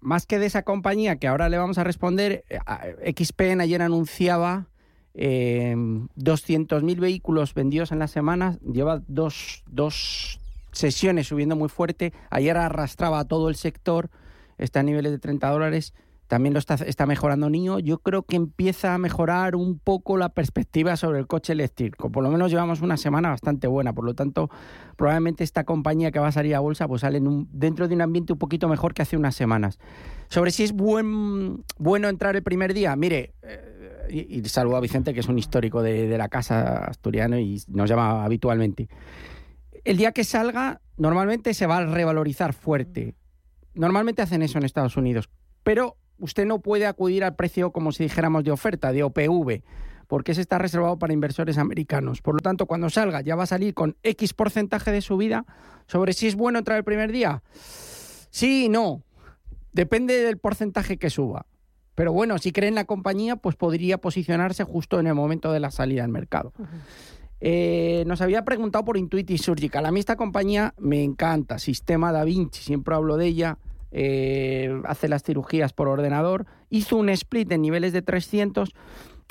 más 0.00 0.26
que 0.26 0.38
de 0.38 0.46
esa 0.46 0.64
compañía 0.64 1.16
que 1.16 1.28
ahora 1.28 1.48
le 1.48 1.58
vamos 1.58 1.78
a 1.78 1.84
responder, 1.84 2.44
eh, 2.50 3.12
XPN 3.16 3.60
ayer 3.62 3.80
anunciaba 3.80 4.66
eh, 5.14 5.74
200.000 6.16 6.98
vehículos 7.00 7.54
vendidos 7.54 7.92
en 7.92 7.98
la 7.98 8.06
semana, 8.08 8.58
lleva 8.62 9.00
dos, 9.08 9.62
dos 9.68 10.39
sesiones 10.72 11.28
subiendo 11.28 11.56
muy 11.56 11.68
fuerte, 11.68 12.12
ayer 12.30 12.56
arrastraba 12.56 13.20
a 13.20 13.24
todo 13.24 13.48
el 13.48 13.56
sector, 13.56 14.10
está 14.58 14.80
a 14.80 14.82
niveles 14.82 15.12
de 15.12 15.18
30 15.18 15.48
dólares, 15.50 15.94
también 16.26 16.52
lo 16.52 16.60
está, 16.60 16.74
está 16.74 17.06
mejorando 17.06 17.48
NIO, 17.50 17.80
yo 17.80 17.98
creo 17.98 18.22
que 18.22 18.36
empieza 18.36 18.94
a 18.94 18.98
mejorar 18.98 19.56
un 19.56 19.80
poco 19.80 20.16
la 20.16 20.28
perspectiva 20.28 20.94
sobre 20.96 21.18
el 21.18 21.26
coche 21.26 21.52
eléctrico, 21.54 22.12
por 22.12 22.22
lo 22.22 22.30
menos 22.30 22.52
llevamos 22.52 22.82
una 22.82 22.96
semana 22.96 23.30
bastante 23.30 23.66
buena, 23.66 23.92
por 23.92 24.04
lo 24.04 24.14
tanto 24.14 24.48
probablemente 24.96 25.42
esta 25.42 25.64
compañía 25.64 26.12
que 26.12 26.20
va 26.20 26.28
a 26.28 26.32
salir 26.32 26.54
a 26.54 26.60
bolsa 26.60 26.86
pues 26.86 27.00
sale 27.00 27.18
en 27.18 27.26
un- 27.26 27.48
dentro 27.50 27.88
de 27.88 27.96
un 27.96 28.02
ambiente 28.02 28.32
un 28.32 28.38
poquito 28.38 28.68
mejor 28.68 28.94
que 28.94 29.02
hace 29.02 29.16
unas 29.16 29.34
semanas. 29.34 29.80
Sobre 30.28 30.52
si 30.52 30.62
es 30.62 30.70
buen, 30.72 31.64
bueno 31.78 32.08
entrar 32.08 32.36
el 32.36 32.44
primer 32.44 32.74
día, 32.74 32.94
mire, 32.94 33.34
eh, 33.42 34.06
y, 34.08 34.38
y 34.38 34.44
saludo 34.44 34.76
a 34.76 34.80
Vicente, 34.80 35.12
que 35.12 35.20
es 35.20 35.28
un 35.28 35.36
histórico 35.38 35.82
de, 35.82 36.06
de 36.06 36.16
la 36.18 36.28
casa 36.28 36.84
asturiano 36.84 37.40
y 37.40 37.60
nos 37.66 37.90
llama 37.90 38.24
habitualmente. 38.24 38.88
El 39.84 39.96
día 39.96 40.12
que 40.12 40.24
salga, 40.24 40.80
normalmente 40.96 41.54
se 41.54 41.66
va 41.66 41.78
a 41.78 41.86
revalorizar 41.86 42.52
fuerte. 42.52 43.14
Normalmente 43.74 44.22
hacen 44.22 44.42
eso 44.42 44.58
en 44.58 44.64
Estados 44.64 44.96
Unidos, 44.96 45.30
pero 45.62 45.96
usted 46.18 46.44
no 46.44 46.60
puede 46.60 46.86
acudir 46.86 47.24
al 47.24 47.36
precio 47.36 47.72
como 47.72 47.92
si 47.92 48.04
dijéramos 48.04 48.44
de 48.44 48.50
oferta, 48.50 48.92
de 48.92 49.02
OPV, 49.02 49.62
porque 50.06 50.32
ese 50.32 50.40
está 50.40 50.58
reservado 50.58 50.98
para 50.98 51.12
inversores 51.12 51.56
americanos. 51.56 52.20
Por 52.20 52.34
lo 52.34 52.40
tanto, 52.40 52.66
cuando 52.66 52.90
salga 52.90 53.20
ya 53.20 53.36
va 53.36 53.44
a 53.44 53.46
salir 53.46 53.74
con 53.74 53.96
X 54.02 54.34
porcentaje 54.34 54.90
de 54.90 55.00
subida 55.00 55.46
sobre 55.86 56.12
si 56.12 56.26
es 56.26 56.34
bueno 56.34 56.58
entrar 56.58 56.78
el 56.78 56.84
primer 56.84 57.12
día. 57.12 57.42
Sí 58.30 58.66
y 58.66 58.68
no. 58.68 59.02
Depende 59.72 60.20
del 60.20 60.38
porcentaje 60.38 60.98
que 60.98 61.10
suba. 61.10 61.46
Pero 61.94 62.12
bueno, 62.12 62.38
si 62.38 62.52
cree 62.52 62.68
en 62.68 62.74
la 62.74 62.84
compañía, 62.84 63.36
pues 63.36 63.56
podría 63.56 63.98
posicionarse 63.98 64.64
justo 64.64 65.00
en 65.00 65.06
el 65.06 65.14
momento 65.14 65.52
de 65.52 65.60
la 65.60 65.70
salida 65.70 66.02
al 66.02 66.10
mercado. 66.10 66.52
Eh, 67.40 68.04
nos 68.06 68.20
había 68.20 68.44
preguntado 68.44 68.84
por 68.84 68.96
Intuitive 68.96 69.38
Surgical. 69.38 69.86
A 69.86 69.90
mí 69.92 70.00
esta 70.00 70.16
compañía 70.16 70.74
me 70.78 71.02
encanta. 71.02 71.58
Sistema 71.58 72.12
Da 72.12 72.24
Vinci, 72.24 72.62
siempre 72.62 72.94
hablo 72.94 73.16
de 73.16 73.26
ella. 73.26 73.58
eh, 73.92 74.80
hace 74.84 75.08
las 75.08 75.22
cirugías 75.24 75.72
por 75.72 75.88
ordenador. 75.88 76.46
Hizo 76.68 76.96
un 76.96 77.08
split 77.08 77.50
en 77.50 77.62
niveles 77.62 77.92
de 77.92 78.02
300. 78.02 78.70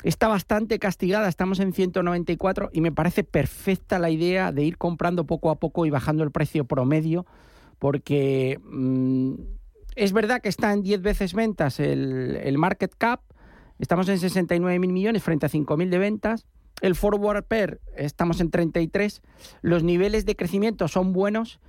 Está 0.02 0.28
bastante 0.28 0.78
castigada, 0.78 1.28
estamos 1.28 1.60
en 1.60 1.72
194 1.72 2.70
y 2.72 2.80
me 2.80 2.92
parece 2.92 3.22
perfecta 3.24 3.98
la 3.98 4.10
idea 4.10 4.50
de 4.52 4.64
ir 4.64 4.78
comprando 4.78 5.24
poco 5.24 5.50
a 5.50 5.56
poco 5.56 5.84
y 5.86 5.90
bajando 5.90 6.24
el 6.24 6.30
precio 6.30 6.64
promedio 6.64 7.26
porque 7.78 8.58
mm, 8.64 9.34
es 9.96 10.12
verdad 10.12 10.40
que 10.40 10.48
está 10.48 10.72
en 10.72 10.82
10 10.82 11.02
veces 11.02 11.34
ventas 11.34 11.80
el, 11.80 12.36
el 12.42 12.56
market 12.56 12.94
cap, 12.96 13.20
estamos 13.78 14.08
en 14.08 14.18
69 14.18 14.78
mil 14.78 14.92
millones 14.92 15.22
frente 15.22 15.46
a 15.46 15.48
5 15.48 15.76
mil 15.76 15.90
de 15.90 15.98
ventas, 15.98 16.46
el 16.82 16.94
forward 16.94 17.44
pair 17.44 17.80
estamos 17.96 18.40
en 18.40 18.50
33, 18.50 19.22
los 19.62 19.82
niveles 19.82 20.24
de 20.26 20.36
crecimiento 20.36 20.88
son 20.88 21.12
buenos, 21.12 21.60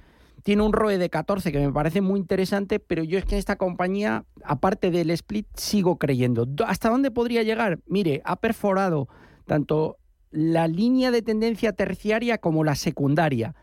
tiene 0.43 0.63
un 0.63 0.73
ROE 0.73 0.97
de 0.97 1.09
14 1.09 1.51
que 1.51 1.59
me 1.59 1.71
parece 1.71 2.01
muy 2.01 2.19
interesante, 2.19 2.79
pero 2.79 3.03
yo 3.03 3.19
es 3.19 3.25
que 3.25 3.35
en 3.35 3.39
esta 3.39 3.57
compañía, 3.57 4.25
aparte 4.43 4.89
del 4.89 5.11
split, 5.11 5.45
sigo 5.55 5.97
creyendo. 5.97 6.45
Do- 6.45 6.65
¿Hasta 6.65 6.89
dónde 6.89 7.11
podría 7.11 7.43
llegar? 7.43 7.79
Mire, 7.85 8.21
ha 8.25 8.37
perforado 8.37 9.07
tanto 9.45 9.97
la 10.31 10.67
línea 10.67 11.11
de 11.11 11.21
tendencia 11.21 11.73
terciaria 11.73 12.37
como 12.39 12.63
la 12.63 12.73
secundaria. 12.75 13.53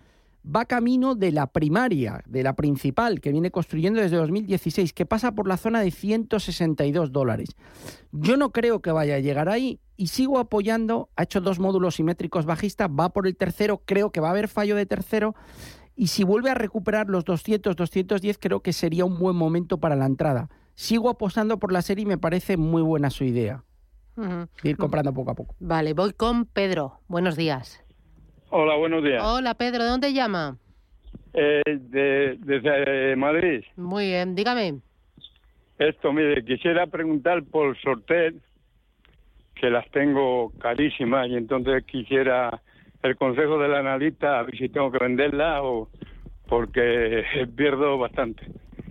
Va 0.49 0.65
camino 0.65 1.15
de 1.15 1.31
la 1.31 1.49
primaria, 1.49 2.23
de 2.27 2.43
la 2.43 2.57
principal, 2.57 3.21
que 3.21 3.33
viene 3.33 3.51
construyendo 3.51 4.01
desde 4.01 4.17
2016, 4.17 4.95
que 4.95 5.05
pasa 5.05 5.33
por 5.33 5.47
la 5.47 5.59
zona 5.59 5.81
de 5.81 5.91
162 5.91 7.13
dólares. 7.13 7.51
Yo 8.13 8.37
no 8.39 8.51
creo 8.51 8.81
que 8.81 8.91
vaya 8.91 9.17
a 9.17 9.19
llegar 9.19 9.51
ahí 9.51 9.81
y 9.97 10.07
sigo 10.07 10.39
apoyando. 10.39 11.11
Ha 11.17 11.25
hecho 11.25 11.43
dos 11.43 11.59
módulos 11.59 11.97
simétricos 11.97 12.47
bajistas, 12.47 12.89
va 12.89 13.11
por 13.11 13.27
el 13.27 13.37
tercero, 13.37 13.83
creo 13.85 14.11
que 14.11 14.21
va 14.21 14.29
a 14.29 14.31
haber 14.31 14.49
fallo 14.49 14.75
de 14.75 14.87
tercero. 14.87 15.35
Y 15.95 16.07
si 16.07 16.25
vuelve 16.25 16.51
a 16.51 16.55
recuperar 16.55 17.09
los 17.11 17.25
200, 17.25 17.77
210, 17.77 18.39
creo 18.39 18.61
que 18.61 18.73
sería 18.73 19.05
un 19.05 19.19
buen 19.19 19.37
momento 19.37 19.79
para 19.79 19.97
la 19.97 20.07
entrada. 20.07 20.49
Sigo 20.75 21.11
apostando 21.11 21.59
por 21.59 21.73
la 21.73 21.83
serie 21.83 22.05
y 22.05 22.07
me 22.07 22.19
parece 22.19 22.57
muy 22.57 22.83
buena 22.83 23.11
su 23.11 23.25
idea. 23.25 23.65
Ir 24.63 24.77
comprando 24.77 25.13
poco 25.13 25.33
a 25.33 25.35
poco. 25.35 25.55
Vale, 25.61 25.93
voy 25.93 26.13
con 26.13 26.47
Pedro. 26.47 27.01
Buenos 27.09 27.37
días. 27.37 27.85
Hola, 28.51 28.77
buenos 28.77 29.05
días. 29.05 29.23
Hola, 29.25 29.55
Pedro, 29.55 29.85
¿de 29.85 29.91
dónde 29.91 30.13
llama? 30.13 30.57
Eh, 31.35 31.63
de- 31.67 32.37
desde 32.39 33.15
Madrid. 33.17 33.63
Muy 33.77 34.07
bien, 34.07 34.35
dígame. 34.35 34.81
Esto, 35.79 36.13
mire, 36.13 36.43
quisiera 36.45 36.87
preguntar 36.87 37.45
por 37.45 37.79
Sortel, 37.81 38.41
que 39.55 39.71
las 39.71 39.89
tengo 39.91 40.53
carísimas, 40.59 41.29
y 41.29 41.37
entonces 41.37 41.85
quisiera 41.85 42.63
el 43.03 43.17
consejo 43.17 43.59
del 43.59 43.75
analista, 43.75 44.39
a 44.39 44.43
ver 44.45 44.57
si 44.57 44.69
tengo 44.71 44.91
que 44.91 44.99
venderla 44.99 45.63
o 45.63 45.91
porque 46.49 47.25
pierdo 47.57 47.99
bastante. 47.99 48.43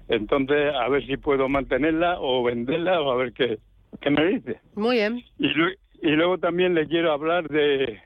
Entonces, 0.07 0.73
a 0.73 0.87
ver 0.87 1.05
si 1.05 1.17
puedo 1.17 1.49
mantenerla 1.49 2.17
o 2.19 2.43
venderla 2.43 3.01
o 3.01 3.11
a 3.11 3.15
ver 3.15 3.33
qué, 3.33 3.57
qué 4.01 4.09
me 4.11 4.23
dice. 4.25 4.59
Muy 4.75 4.97
bien. 4.97 5.23
Y 5.39 6.09
luego 6.11 6.37
también 6.37 6.75
le 6.75 6.87
quiero 6.87 7.11
hablar 7.11 7.49
de, 7.49 7.99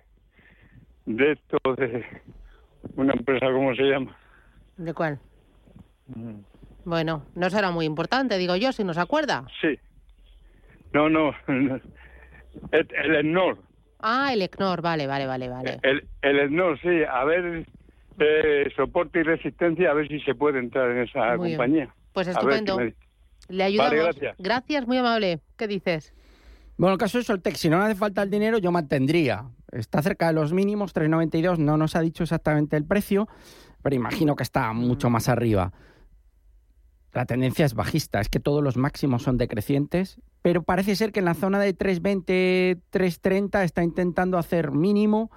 de 1.16 1.34
esto, 1.34 1.58
de 1.76 2.06
una 2.96 3.14
empresa, 3.14 3.48
¿cómo 3.52 3.76
se 3.76 3.84
llama? 3.84 4.16
¿De 4.78 4.94
cuál? 4.94 5.20
Bueno, 6.86 7.26
no 7.36 7.50
será 7.50 7.72
muy 7.72 7.86
importante, 7.86 8.38
digo 8.38 8.56
yo, 8.56 8.72
si 8.72 8.84
nos 8.84 8.98
acuerda. 8.98 9.46
Sí. 9.62 9.80
No, 10.94 11.10
no. 11.10 11.34
El, 12.72 12.88
el. 12.92 13.38
Ah, 14.00 14.34
el 14.34 14.42
ECNOR, 14.42 14.82
vale, 14.82 15.08
vale, 15.08 15.26
vale, 15.26 15.48
vale. 15.48 15.80
El, 15.84 16.06
el 16.22 16.80
sí. 16.82 17.04
A 17.10 17.24
ver, 17.24 17.66
eh, 18.20 18.70
soporte 18.76 19.20
y 19.20 19.24
resistencia, 19.24 19.92
a 19.92 19.94
ver 19.94 20.08
si 20.08 20.20
se 20.22 20.36
puede 20.36 20.60
entrar 20.60 20.92
en 20.92 21.04
esa 21.04 21.38
Muy 21.38 21.50
bien. 21.50 21.58
compañía. 21.58 21.96
Pues 22.14 22.28
estupendo. 22.28 22.78
me. 22.78 22.94
Le 23.50 23.64
ayudamos. 23.64 24.16
Vale, 24.16 24.34
gracias. 24.38 24.88
muy 24.88 24.98
amable. 24.98 25.40
¿Qué 25.58 25.68
dices? 25.68 26.14
Bueno, 26.78 26.94
el 26.94 27.00
caso 27.00 27.20
de 27.20 27.24
Soltec, 27.24 27.56
si 27.56 27.70
no 27.70 27.78
le 27.78 27.86
hace 27.86 27.96
falta 27.96 28.24
el 28.24 28.30
dinero, 28.30 28.58
yo 28.58 28.72
mantendría. 28.72 29.44
Está 29.72 30.02
cerca 30.02 30.28
de 30.28 30.34
los 30.34 30.54
mínimos, 30.54 30.94
3,92, 30.94 31.58
no 31.58 31.78
nos 31.78 31.96
ha 31.96 32.02
dicho 32.02 32.24
exactamente 32.24 32.78
el 32.78 32.86
precio, 32.86 33.28
pero 33.82 33.96
imagino 33.96 34.36
que 34.36 34.44
está 34.44 34.72
mucho 34.74 35.10
más 35.10 35.30
arriba. 35.30 35.72
La 37.14 37.26
tendencia 37.26 37.66
es 37.66 37.74
bajista, 37.74 38.22
es 38.22 38.30
que 38.30 38.40
todos 38.40 38.64
los 38.64 38.78
máximos 38.78 39.24
son 39.24 39.38
decrecientes, 39.38 40.20
pero 40.42 40.64
parece 40.64 40.96
ser 40.96 41.12
que 41.12 41.20
en 41.20 41.26
la 41.26 41.34
zona 41.34 41.60
de 41.60 41.78
3,20, 41.78 42.80
3,30 42.92 43.64
está 43.64 43.84
intentando 43.84 44.38
hacer 44.38 44.72
mínimo 44.72 45.30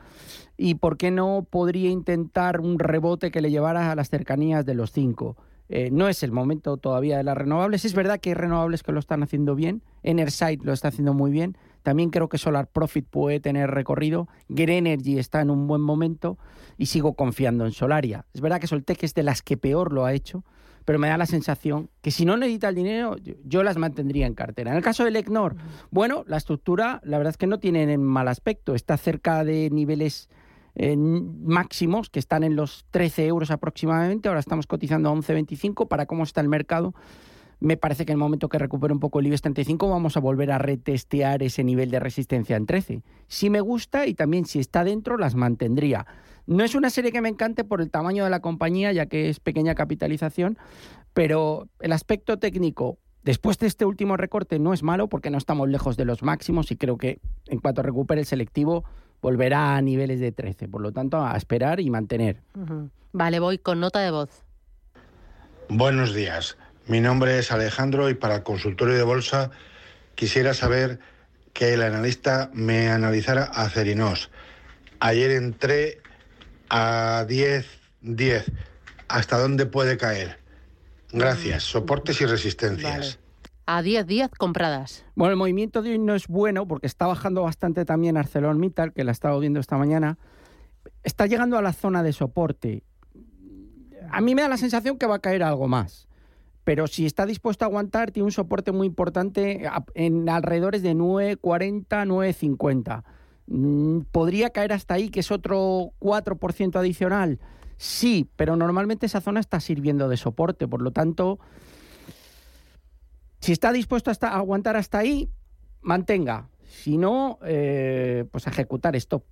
y 0.57 0.77
por 0.77 0.97
qué 0.97 1.11
no 1.11 1.47
podría 1.49 1.91
intentar 1.91 2.61
un 2.61 2.79
rebote 2.79 3.31
que 3.33 3.41
le 3.41 3.51
llevara 3.51 3.91
a 3.91 3.97
las 3.97 4.09
cercanías 4.09 4.65
de 4.65 4.75
los 4.75 4.93
5. 4.93 5.37
Eh, 5.69 5.91
no 5.91 6.09
es 6.09 6.23
el 6.23 6.31
momento 6.31 6.77
todavía 6.77 7.17
de 7.17 7.25
las 7.25 7.37
renovables. 7.37 7.85
Es 7.85 7.95
verdad 7.95 8.21
que 8.21 8.31
hay 8.31 8.35
renovables 8.35 8.83
que 8.83 8.93
lo 8.93 9.01
están 9.01 9.23
haciendo 9.23 9.55
bien. 9.55 9.83
Enerside 10.03 10.61
lo 10.63 10.73
está 10.73 10.89
haciendo 10.89 11.15
muy 11.15 11.31
bien. 11.31 11.57
También 11.85 12.09
creo 12.09 12.31
que 12.31 12.39
Solar 12.39 12.67
Profit 12.67 13.07
puede 13.07 13.41
tener 13.41 13.71
recorrido. 13.71 14.27
Green 14.49 14.87
Energy 14.87 15.19
está 15.19 15.43
en 15.43 15.51
un 15.51 15.67
buen 15.67 15.83
momento 15.83 16.39
y 16.79 16.87
sigo 16.87 17.13
confiando 17.13 17.67
en 17.67 17.73
Solaria. 17.73 18.25
Es 18.33 18.41
verdad 18.41 18.59
que 18.59 18.67
Soltec 18.67 19.03
es 19.03 19.13
de 19.13 19.23
las 19.23 19.43
que 19.43 19.59
peor 19.59 19.93
lo 19.93 20.07
ha 20.07 20.15
hecho, 20.15 20.45
pero 20.87 20.99
me 20.99 21.09
da 21.09 21.19
la 21.19 21.27
sensación 21.27 21.91
que 22.01 22.11
si 22.11 22.25
no 22.25 22.39
necesita 22.39 22.71
el 22.71 22.75
dinero, 22.75 23.17
yo, 23.45 23.63
las 23.63 23.77
mantendría 23.77 24.27
en 24.27 24.35
cartera. 24.35 24.71
En 24.71 24.79
el 24.79 24.83
caso 24.83 25.05
del 25.05 25.15
ECNOR, 25.15 25.57
bueno, 25.91 26.25
la 26.27 26.39
estructura, 26.39 27.03
la 27.05 27.19
verdad 27.19 27.33
es 27.33 27.37
que 27.37 27.47
no 27.47 27.59
tiene 27.59 27.99
mal 27.99 28.29
aspecto. 28.29 28.75
Está 28.75 28.97
cerca 28.97 29.45
de 29.45 29.69
niveles 29.69 30.31
eh, 30.77 30.97
máximos 30.97 32.09
que 32.09 32.19
están 32.19 32.45
en 32.45 32.57
los 32.57 32.87
13 32.93 33.27
euros 33.27 33.51
aproximadamente. 33.51 34.29
Ahora 34.29 34.41
estamos 34.41 34.67
cotizando 34.67 35.11
a 35.11 35.13
11.25 35.13 35.87
para 35.87 36.07
cómo 36.07 36.23
está 36.23 36.41
el 36.41 36.49
mercado. 36.49 36.95
Me 37.61 37.77
parece 37.77 38.05
que 38.05 38.13
en 38.13 38.17
el 38.17 38.21
momento 38.21 38.49
que 38.49 38.59
recupere 38.59 38.93
un 38.93 39.01
poco 39.01 39.21
el 39.21 39.27
IBEX 39.27 39.43
35 39.43 39.89
vamos 39.89 40.17
a 40.17 40.21
volver 40.21 40.51
a 40.51 40.59
retestear 40.59 41.43
ese 41.43 41.65
nivel 41.65 41.91
de 41.91 42.01
resistencia 42.01 42.57
en 42.57 42.67
13. 42.67 43.03
Si 43.27 43.51
me 43.51 43.61
gusta 43.61 44.07
y 44.07 44.15
también 44.15 44.45
si 44.47 44.59
está 44.59 44.85
dentro 44.85 45.17
las 45.17 45.35
mantendría. 45.35 46.07
No 46.47 46.63
es 46.63 46.75
una 46.75 46.91
serie 46.91 47.11
que 47.11 47.21
me 47.21 47.31
encante 47.31 47.65
por 47.65 47.81
el 47.81 47.91
tamaño 47.91 48.25
de 48.25 48.31
la 48.31 48.41
compañía, 48.41 48.93
ya 48.93 49.07
que 49.07 49.31
es 49.31 49.41
pequeña 49.41 49.75
capitalización, 49.75 50.59
pero 51.15 51.69
el 51.81 51.93
aspecto 51.93 52.39
técnico 52.39 52.99
después 53.23 53.59
de 53.59 53.67
este 53.67 53.87
último 53.87 54.17
recorte 54.17 54.59
no 54.59 54.75
es 54.75 54.83
malo 54.83 55.09
porque 55.09 55.31
no 55.31 55.39
estamos 55.39 55.69
lejos 55.69 55.97
de 55.97 56.05
los 56.05 56.23
máximos 56.23 56.71
y 56.71 56.77
creo 56.77 56.99
que 56.99 57.21
en 57.47 57.61
cuanto 57.61 57.83
recupere 57.83 58.21
el 58.21 58.27
selectivo 58.27 58.85
volverá 59.23 59.77
a 59.77 59.81
niveles 59.81 60.21
de 60.21 60.33
13. 60.33 60.69
Por 60.69 60.83
lo 60.83 60.93
tanto, 60.93 61.25
a 61.25 61.35
esperar 61.37 61.81
y 61.81 61.89
mantener. 61.89 62.43
Vale, 63.13 63.41
voy 63.41 63.57
con 63.57 63.81
nota 63.81 64.01
de 64.01 64.11
voz. 64.11 64.45
Buenos 65.71 66.13
días. 66.13 66.59
Mi 66.87 67.01
nombre 67.01 67.39
es 67.39 67.51
Alejandro 67.51 68.11
y 68.11 68.15
para 68.15 68.37
el 68.37 68.43
consultorio 68.43 68.95
de 68.95 69.03
bolsa 69.03 69.51
quisiera 70.15 70.53
saber 70.53 70.99
que 71.55 71.73
el 71.73 71.83
analista 71.83 72.51
me 72.53 72.91
analizara 72.91 73.45
a 73.45 73.71
Cerinos. 73.71 74.31
Ayer 75.01 75.31
entré 75.31 76.03
a 76.69 77.25
10, 77.27 77.67
10. 78.03 78.53
¿Hasta 79.09 79.39
dónde 79.39 79.65
puede 79.65 79.97
caer? 79.97 80.39
Gracias. 81.11 81.63
Soportes 81.63 82.21
y 82.21 82.27
resistencias. 82.27 83.19
A 83.65 83.81
10 83.81 84.07
días 84.07 84.31
compradas. 84.37 85.07
Bueno, 85.15 85.31
el 85.31 85.39
movimiento 85.39 85.81
de 85.81 85.93
hoy 85.93 85.99
no 85.99 86.15
es 86.15 86.27
bueno 86.27 86.69
porque 86.69 86.87
está 86.87 87.07
bajando 87.07 87.43
bastante 87.43 87.87
también 87.87 88.19
ArcelorMittal, 88.19 88.93
que 88.93 89.05
la 89.05 89.13
he 89.13 89.13
estado 89.13 89.41
viendo 89.41 89.59
esta 89.59 89.79
mañana. 89.79 90.19
Está 91.03 91.27
llegando 91.27 91.57
a 91.57 91.63
la 91.63 91.73
zona 91.73 92.03
de 92.03 92.13
soporte. 92.13 92.83
A 94.11 94.21
mí 94.21 94.35
me 94.35 94.43
da 94.43 94.49
la 94.49 94.59
sensación 94.59 94.99
que 94.99 95.07
va 95.07 95.15
a 95.15 95.21
caer 95.21 95.43
algo 95.43 95.67
más. 95.67 96.09
Pero 96.65 96.87
si 96.87 97.05
está 97.07 97.27
dispuesto 97.27 97.65
a 97.65 97.69
aguantar, 97.69 98.11
tiene 98.11 98.25
un 98.25 98.33
soporte 98.33 98.73
muy 98.73 98.87
importante 98.87 99.67
a- 99.67 99.85
en 99.95 100.29
alrededores 100.29 100.83
de 100.83 100.95
9,40, 100.95 102.05
9,50. 102.07 103.05
Mm, 103.47 104.01
¿Podría 104.11 104.51
caer 104.51 104.73
hasta 104.73 104.95
ahí, 104.95 105.11
que 105.11 105.21
es 105.21 105.31
otro 105.31 105.93
4% 105.99 106.79
adicional? 106.79 107.39
Sí, 107.77 108.29
pero 108.37 108.57
normalmente 108.57 109.07
esa 109.07 109.21
zona 109.21 109.41
está 109.41 109.61
sirviendo 109.61 110.09
de 110.09 110.17
soporte. 110.17 110.67
Por 110.67 110.81
lo 110.81 110.91
tanto, 110.91 111.39
si 113.41 113.53
está 113.53 113.73
dispuesto 113.73 114.11
a 114.11 114.29
aguantar 114.37 114.77
hasta 114.77 114.99
ahí, 114.99 115.29
mantenga. 115.83 116.49
Si 116.67 116.97
no, 116.97 117.39
eh, 117.45 118.25
pues 118.31 118.47
ejecutar 118.47 118.97
stop. 118.97 119.25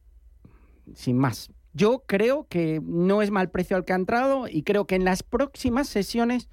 Sin 0.94 1.16
más. 1.16 1.50
Yo 1.72 2.02
creo 2.06 2.46
que 2.48 2.80
no 2.84 3.22
es 3.22 3.30
mal 3.30 3.48
precio 3.50 3.76
al 3.76 3.84
que 3.86 3.94
ha 3.94 3.96
entrado 3.96 4.46
y 4.48 4.62
creo 4.62 4.86
que 4.86 4.96
en 4.96 5.04
las 5.06 5.22
próximas 5.22 5.88
sesiones 5.88 6.50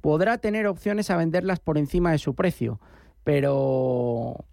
podrá 0.00 0.38
tener 0.38 0.66
opciones 0.66 1.10
a 1.10 1.16
venderlas 1.16 1.60
por 1.60 1.78
encima 1.78 2.12
de 2.12 2.18
su 2.18 2.34
precio. 2.34 2.80
Pero 3.24 4.44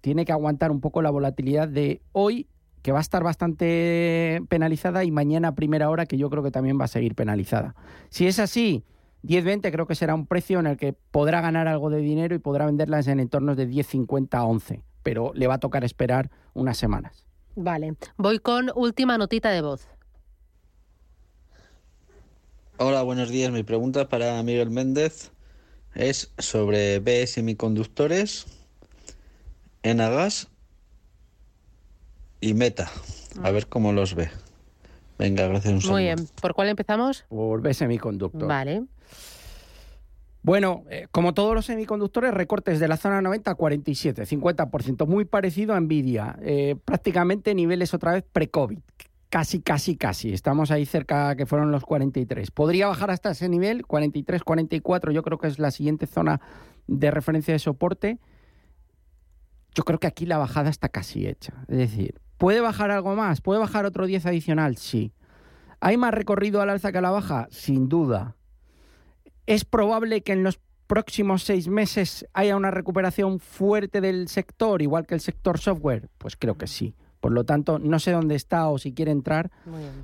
tiene 0.00 0.24
que 0.24 0.32
aguantar 0.32 0.70
un 0.70 0.80
poco 0.80 1.02
la 1.02 1.10
volatilidad 1.10 1.68
de 1.68 2.00
hoy, 2.12 2.48
que 2.82 2.92
va 2.92 2.98
a 2.98 3.00
estar 3.00 3.24
bastante 3.24 4.42
penalizada, 4.48 5.04
y 5.04 5.10
mañana 5.10 5.48
a 5.48 5.54
primera 5.54 5.90
hora, 5.90 6.06
que 6.06 6.18
yo 6.18 6.30
creo 6.30 6.42
que 6.42 6.50
también 6.50 6.78
va 6.78 6.84
a 6.84 6.88
seguir 6.88 7.14
penalizada. 7.14 7.74
Si 8.08 8.26
es 8.26 8.38
así, 8.38 8.84
10-20 9.24 9.72
creo 9.72 9.86
que 9.86 9.94
será 9.94 10.14
un 10.14 10.26
precio 10.26 10.60
en 10.60 10.66
el 10.66 10.76
que 10.76 10.92
podrá 10.92 11.40
ganar 11.40 11.66
algo 11.66 11.90
de 11.90 11.98
dinero 11.98 12.34
y 12.34 12.38
podrá 12.38 12.66
venderlas 12.66 13.08
en 13.08 13.20
entornos 13.20 13.56
de 13.56 13.68
10-50 13.68 14.34
a 14.34 14.44
11, 14.44 14.84
pero 15.02 15.32
le 15.34 15.46
va 15.46 15.54
a 15.54 15.58
tocar 15.58 15.84
esperar 15.84 16.30
unas 16.54 16.76
semanas. 16.76 17.26
Vale, 17.56 17.96
voy 18.16 18.38
con 18.38 18.70
última 18.74 19.18
notita 19.18 19.50
de 19.50 19.62
voz. 19.62 19.88
Hola, 22.78 23.02
buenos 23.02 23.30
días. 23.30 23.50
Mi 23.50 23.62
pregunta 23.62 24.06
para 24.06 24.42
Miguel 24.42 24.68
Méndez 24.68 25.30
es 25.94 26.30
sobre 26.36 26.98
B 26.98 27.26
semiconductores, 27.26 28.44
Enagas 29.82 30.48
y 32.38 32.52
Meta. 32.52 32.90
A 33.42 33.50
ver 33.50 33.68
cómo 33.68 33.94
los 33.94 34.14
ve. 34.14 34.28
Venga, 35.18 35.46
gracias. 35.46 35.72
Un 35.72 35.80
saludo. 35.80 35.94
Muy 35.94 36.02
bien, 36.02 36.28
¿por 36.42 36.52
cuál 36.52 36.68
empezamos? 36.68 37.24
Por 37.30 37.62
B 37.62 37.72
semiconductor. 37.72 38.46
Vale. 38.46 38.84
Bueno, 40.42 40.84
eh, 40.90 41.06
como 41.10 41.32
todos 41.32 41.54
los 41.54 41.64
semiconductores, 41.64 42.34
recortes 42.34 42.78
de 42.78 42.88
la 42.88 42.98
zona 42.98 43.22
90 43.22 43.52
a 43.52 43.54
47, 43.54 44.26
50%, 44.26 45.06
muy 45.06 45.24
parecido 45.24 45.72
a 45.72 45.80
Nvidia. 45.80 46.38
Eh, 46.42 46.76
prácticamente 46.84 47.54
niveles 47.54 47.94
otra 47.94 48.12
vez 48.12 48.24
pre-COVID. 48.30 48.80
Casi, 49.28 49.60
casi, 49.60 49.96
casi. 49.96 50.32
Estamos 50.32 50.70
ahí 50.70 50.86
cerca 50.86 51.34
que 51.34 51.46
fueron 51.46 51.72
los 51.72 51.84
43. 51.84 52.50
Podría 52.52 52.86
bajar 52.86 53.10
hasta 53.10 53.30
ese 53.30 53.48
nivel, 53.48 53.84
43, 53.84 54.44
44, 54.44 55.10
yo 55.10 55.22
creo 55.22 55.38
que 55.38 55.48
es 55.48 55.58
la 55.58 55.70
siguiente 55.70 56.06
zona 56.06 56.40
de 56.86 57.10
referencia 57.10 57.52
de 57.52 57.58
soporte. 57.58 58.18
Yo 59.74 59.82
creo 59.82 59.98
que 59.98 60.06
aquí 60.06 60.26
la 60.26 60.38
bajada 60.38 60.70
está 60.70 60.88
casi 60.88 61.26
hecha. 61.26 61.52
Es 61.68 61.76
decir, 61.76 62.20
¿puede 62.38 62.60
bajar 62.60 62.90
algo 62.90 63.14
más? 63.16 63.40
¿Puede 63.40 63.60
bajar 63.60 63.84
otro 63.84 64.06
10 64.06 64.26
adicional? 64.26 64.76
Sí. 64.76 65.12
¿Hay 65.80 65.96
más 65.96 66.14
recorrido 66.14 66.62
al 66.62 66.70
alza 66.70 66.92
que 66.92 66.98
a 66.98 67.02
la 67.02 67.10
baja? 67.10 67.48
Sin 67.50 67.88
duda. 67.88 68.36
¿Es 69.46 69.64
probable 69.64 70.22
que 70.22 70.32
en 70.32 70.44
los 70.44 70.60
próximos 70.86 71.42
seis 71.42 71.68
meses 71.68 72.26
haya 72.32 72.56
una 72.56 72.70
recuperación 72.70 73.40
fuerte 73.40 74.00
del 74.00 74.28
sector, 74.28 74.82
igual 74.82 75.06
que 75.06 75.14
el 75.14 75.20
sector 75.20 75.58
software? 75.58 76.08
Pues 76.18 76.36
creo 76.36 76.56
que 76.56 76.68
sí. 76.68 76.94
Por 77.20 77.32
lo 77.32 77.44
tanto, 77.44 77.78
no 77.78 77.98
sé 77.98 78.12
dónde 78.12 78.34
está 78.34 78.68
o 78.68 78.78
si 78.78 78.92
quiere 78.92 79.10
entrar, 79.10 79.50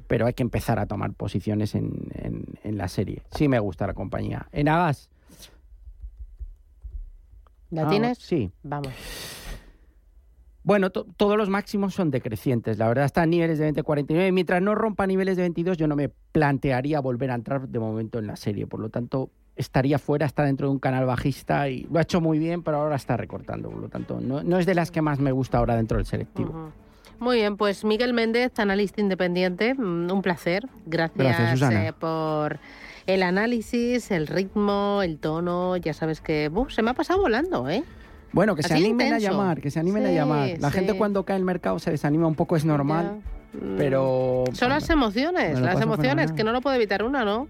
pero 0.08 0.26
hay 0.26 0.34
que 0.34 0.42
empezar 0.42 0.78
a 0.78 0.86
tomar 0.86 1.12
posiciones 1.12 1.74
en, 1.74 2.08
en- 2.14 2.44
en 2.64 2.78
la 2.78 2.88
serie. 2.88 3.22
Sí 3.36 3.48
me 3.48 3.58
gusta 3.58 3.86
la 3.86 3.94
compañía. 3.94 4.48
En 4.52 4.68
Agas. 4.68 5.08
¿La 7.70 7.82
Ah, 7.86 7.88
tienes? 7.88 8.18
Sí. 8.18 8.50
Vamos. 8.62 8.92
Bueno, 10.64 10.90
to- 10.90 11.06
todos 11.16 11.36
los 11.36 11.48
máximos 11.48 11.94
son 11.94 12.10
decrecientes. 12.10 12.78
La 12.78 12.86
verdad 12.86 13.04
está 13.06 13.22
a 13.22 13.26
niveles 13.26 13.58
de 13.58 13.72
20-49. 13.72 14.30
Mientras 14.32 14.62
no 14.62 14.74
rompa 14.74 15.06
niveles 15.06 15.36
de 15.36 15.42
22, 15.42 15.76
yo 15.76 15.88
no 15.88 15.96
me 15.96 16.08
plantearía 16.08 17.00
volver 17.00 17.30
a 17.30 17.34
entrar 17.34 17.68
de 17.68 17.78
momento 17.80 18.18
en 18.18 18.26
la 18.28 18.36
serie. 18.36 18.66
Por 18.66 18.78
lo 18.80 18.88
tanto, 18.88 19.30
estaría 19.56 19.98
fuera, 19.98 20.24
está 20.26 20.44
dentro 20.44 20.68
de 20.68 20.72
un 20.74 20.78
canal 20.78 21.04
bajista 21.04 21.68
y 21.68 21.84
lo 21.90 21.98
ha 21.98 22.02
hecho 22.02 22.20
muy 22.20 22.38
bien, 22.38 22.62
pero 22.62 22.76
ahora 22.78 22.94
está 22.96 23.16
recortando. 23.16 23.70
Por 23.70 23.80
lo 23.80 23.88
tanto, 23.88 24.20
no, 24.20 24.42
no 24.44 24.58
es 24.58 24.66
de 24.66 24.74
las 24.74 24.90
que 24.92 25.02
más 25.02 25.18
me 25.18 25.32
gusta 25.32 25.58
ahora 25.58 25.74
dentro 25.74 25.96
del 25.96 26.06
selectivo. 26.06 26.70
Muy 27.22 27.36
bien, 27.36 27.56
pues 27.56 27.84
Miguel 27.84 28.14
Méndez, 28.14 28.58
analista 28.58 29.00
independiente, 29.00 29.74
mm, 29.74 30.10
un 30.10 30.22
placer. 30.22 30.68
Gracias, 30.86 31.62
eh, 31.62 31.92
por 31.96 32.58
el 33.06 33.22
análisis, 33.22 34.10
el 34.10 34.26
ritmo, 34.26 35.02
el 35.04 35.18
tono. 35.18 35.76
Ya 35.76 35.94
sabes 35.94 36.20
que 36.20 36.50
se 36.70 36.82
me 36.82 36.90
ha 36.90 36.94
pasado 36.94 37.20
volando, 37.20 37.70
¿eh? 37.70 37.84
Bueno, 38.32 38.56
que 38.56 38.64
se 38.64 38.74
animen 38.74 39.06
intenso. 39.06 39.14
a 39.14 39.30
llamar, 39.30 39.60
que 39.60 39.70
se 39.70 39.78
animen 39.78 40.04
a 40.04 40.10
llamar. 40.10 40.58
La 40.58 40.70
sí. 40.70 40.78
gente 40.78 40.94
cuando 40.94 41.24
cae 41.24 41.36
el 41.36 41.44
mercado 41.44 41.78
se 41.78 41.92
desanima 41.92 42.26
un 42.26 42.34
poco, 42.34 42.56
es 42.56 42.64
normal, 42.64 43.20
pero... 43.76 44.42
Son 44.52 44.70
las 44.70 44.90
emociones, 44.90 45.60
las 45.60 45.80
emociones, 45.80 46.32
que 46.32 46.42
no 46.42 46.50
lo 46.50 46.60
puede 46.60 46.74
evitar 46.74 47.04
una, 47.04 47.24
¿no? 47.24 47.46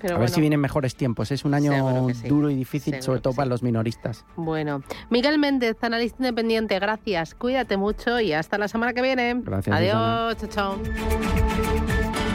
Pero 0.00 0.14
a 0.14 0.18
bueno. 0.18 0.20
ver 0.20 0.30
si 0.30 0.40
vienen 0.40 0.60
mejores 0.60 0.96
tiempos. 0.96 1.30
Es 1.30 1.44
un 1.44 1.54
año 1.54 2.08
sí. 2.12 2.28
duro 2.28 2.50
y 2.50 2.54
difícil, 2.54 3.02
sobre 3.02 3.20
todo 3.20 3.32
para 3.34 3.46
los 3.46 3.62
minoristas. 3.62 4.24
Bueno, 4.36 4.82
Miguel 5.10 5.38
Méndez, 5.38 5.76
analista 5.82 6.16
independiente, 6.18 6.78
gracias. 6.78 7.34
Cuídate 7.34 7.76
mucho 7.76 8.20
y 8.20 8.32
hasta 8.32 8.58
la 8.58 8.68
semana 8.68 8.92
que 8.92 9.02
viene. 9.02 9.34
Gracias, 9.42 9.76
Adiós, 9.76 10.36
chao, 10.36 10.76
chao. 10.78 12.33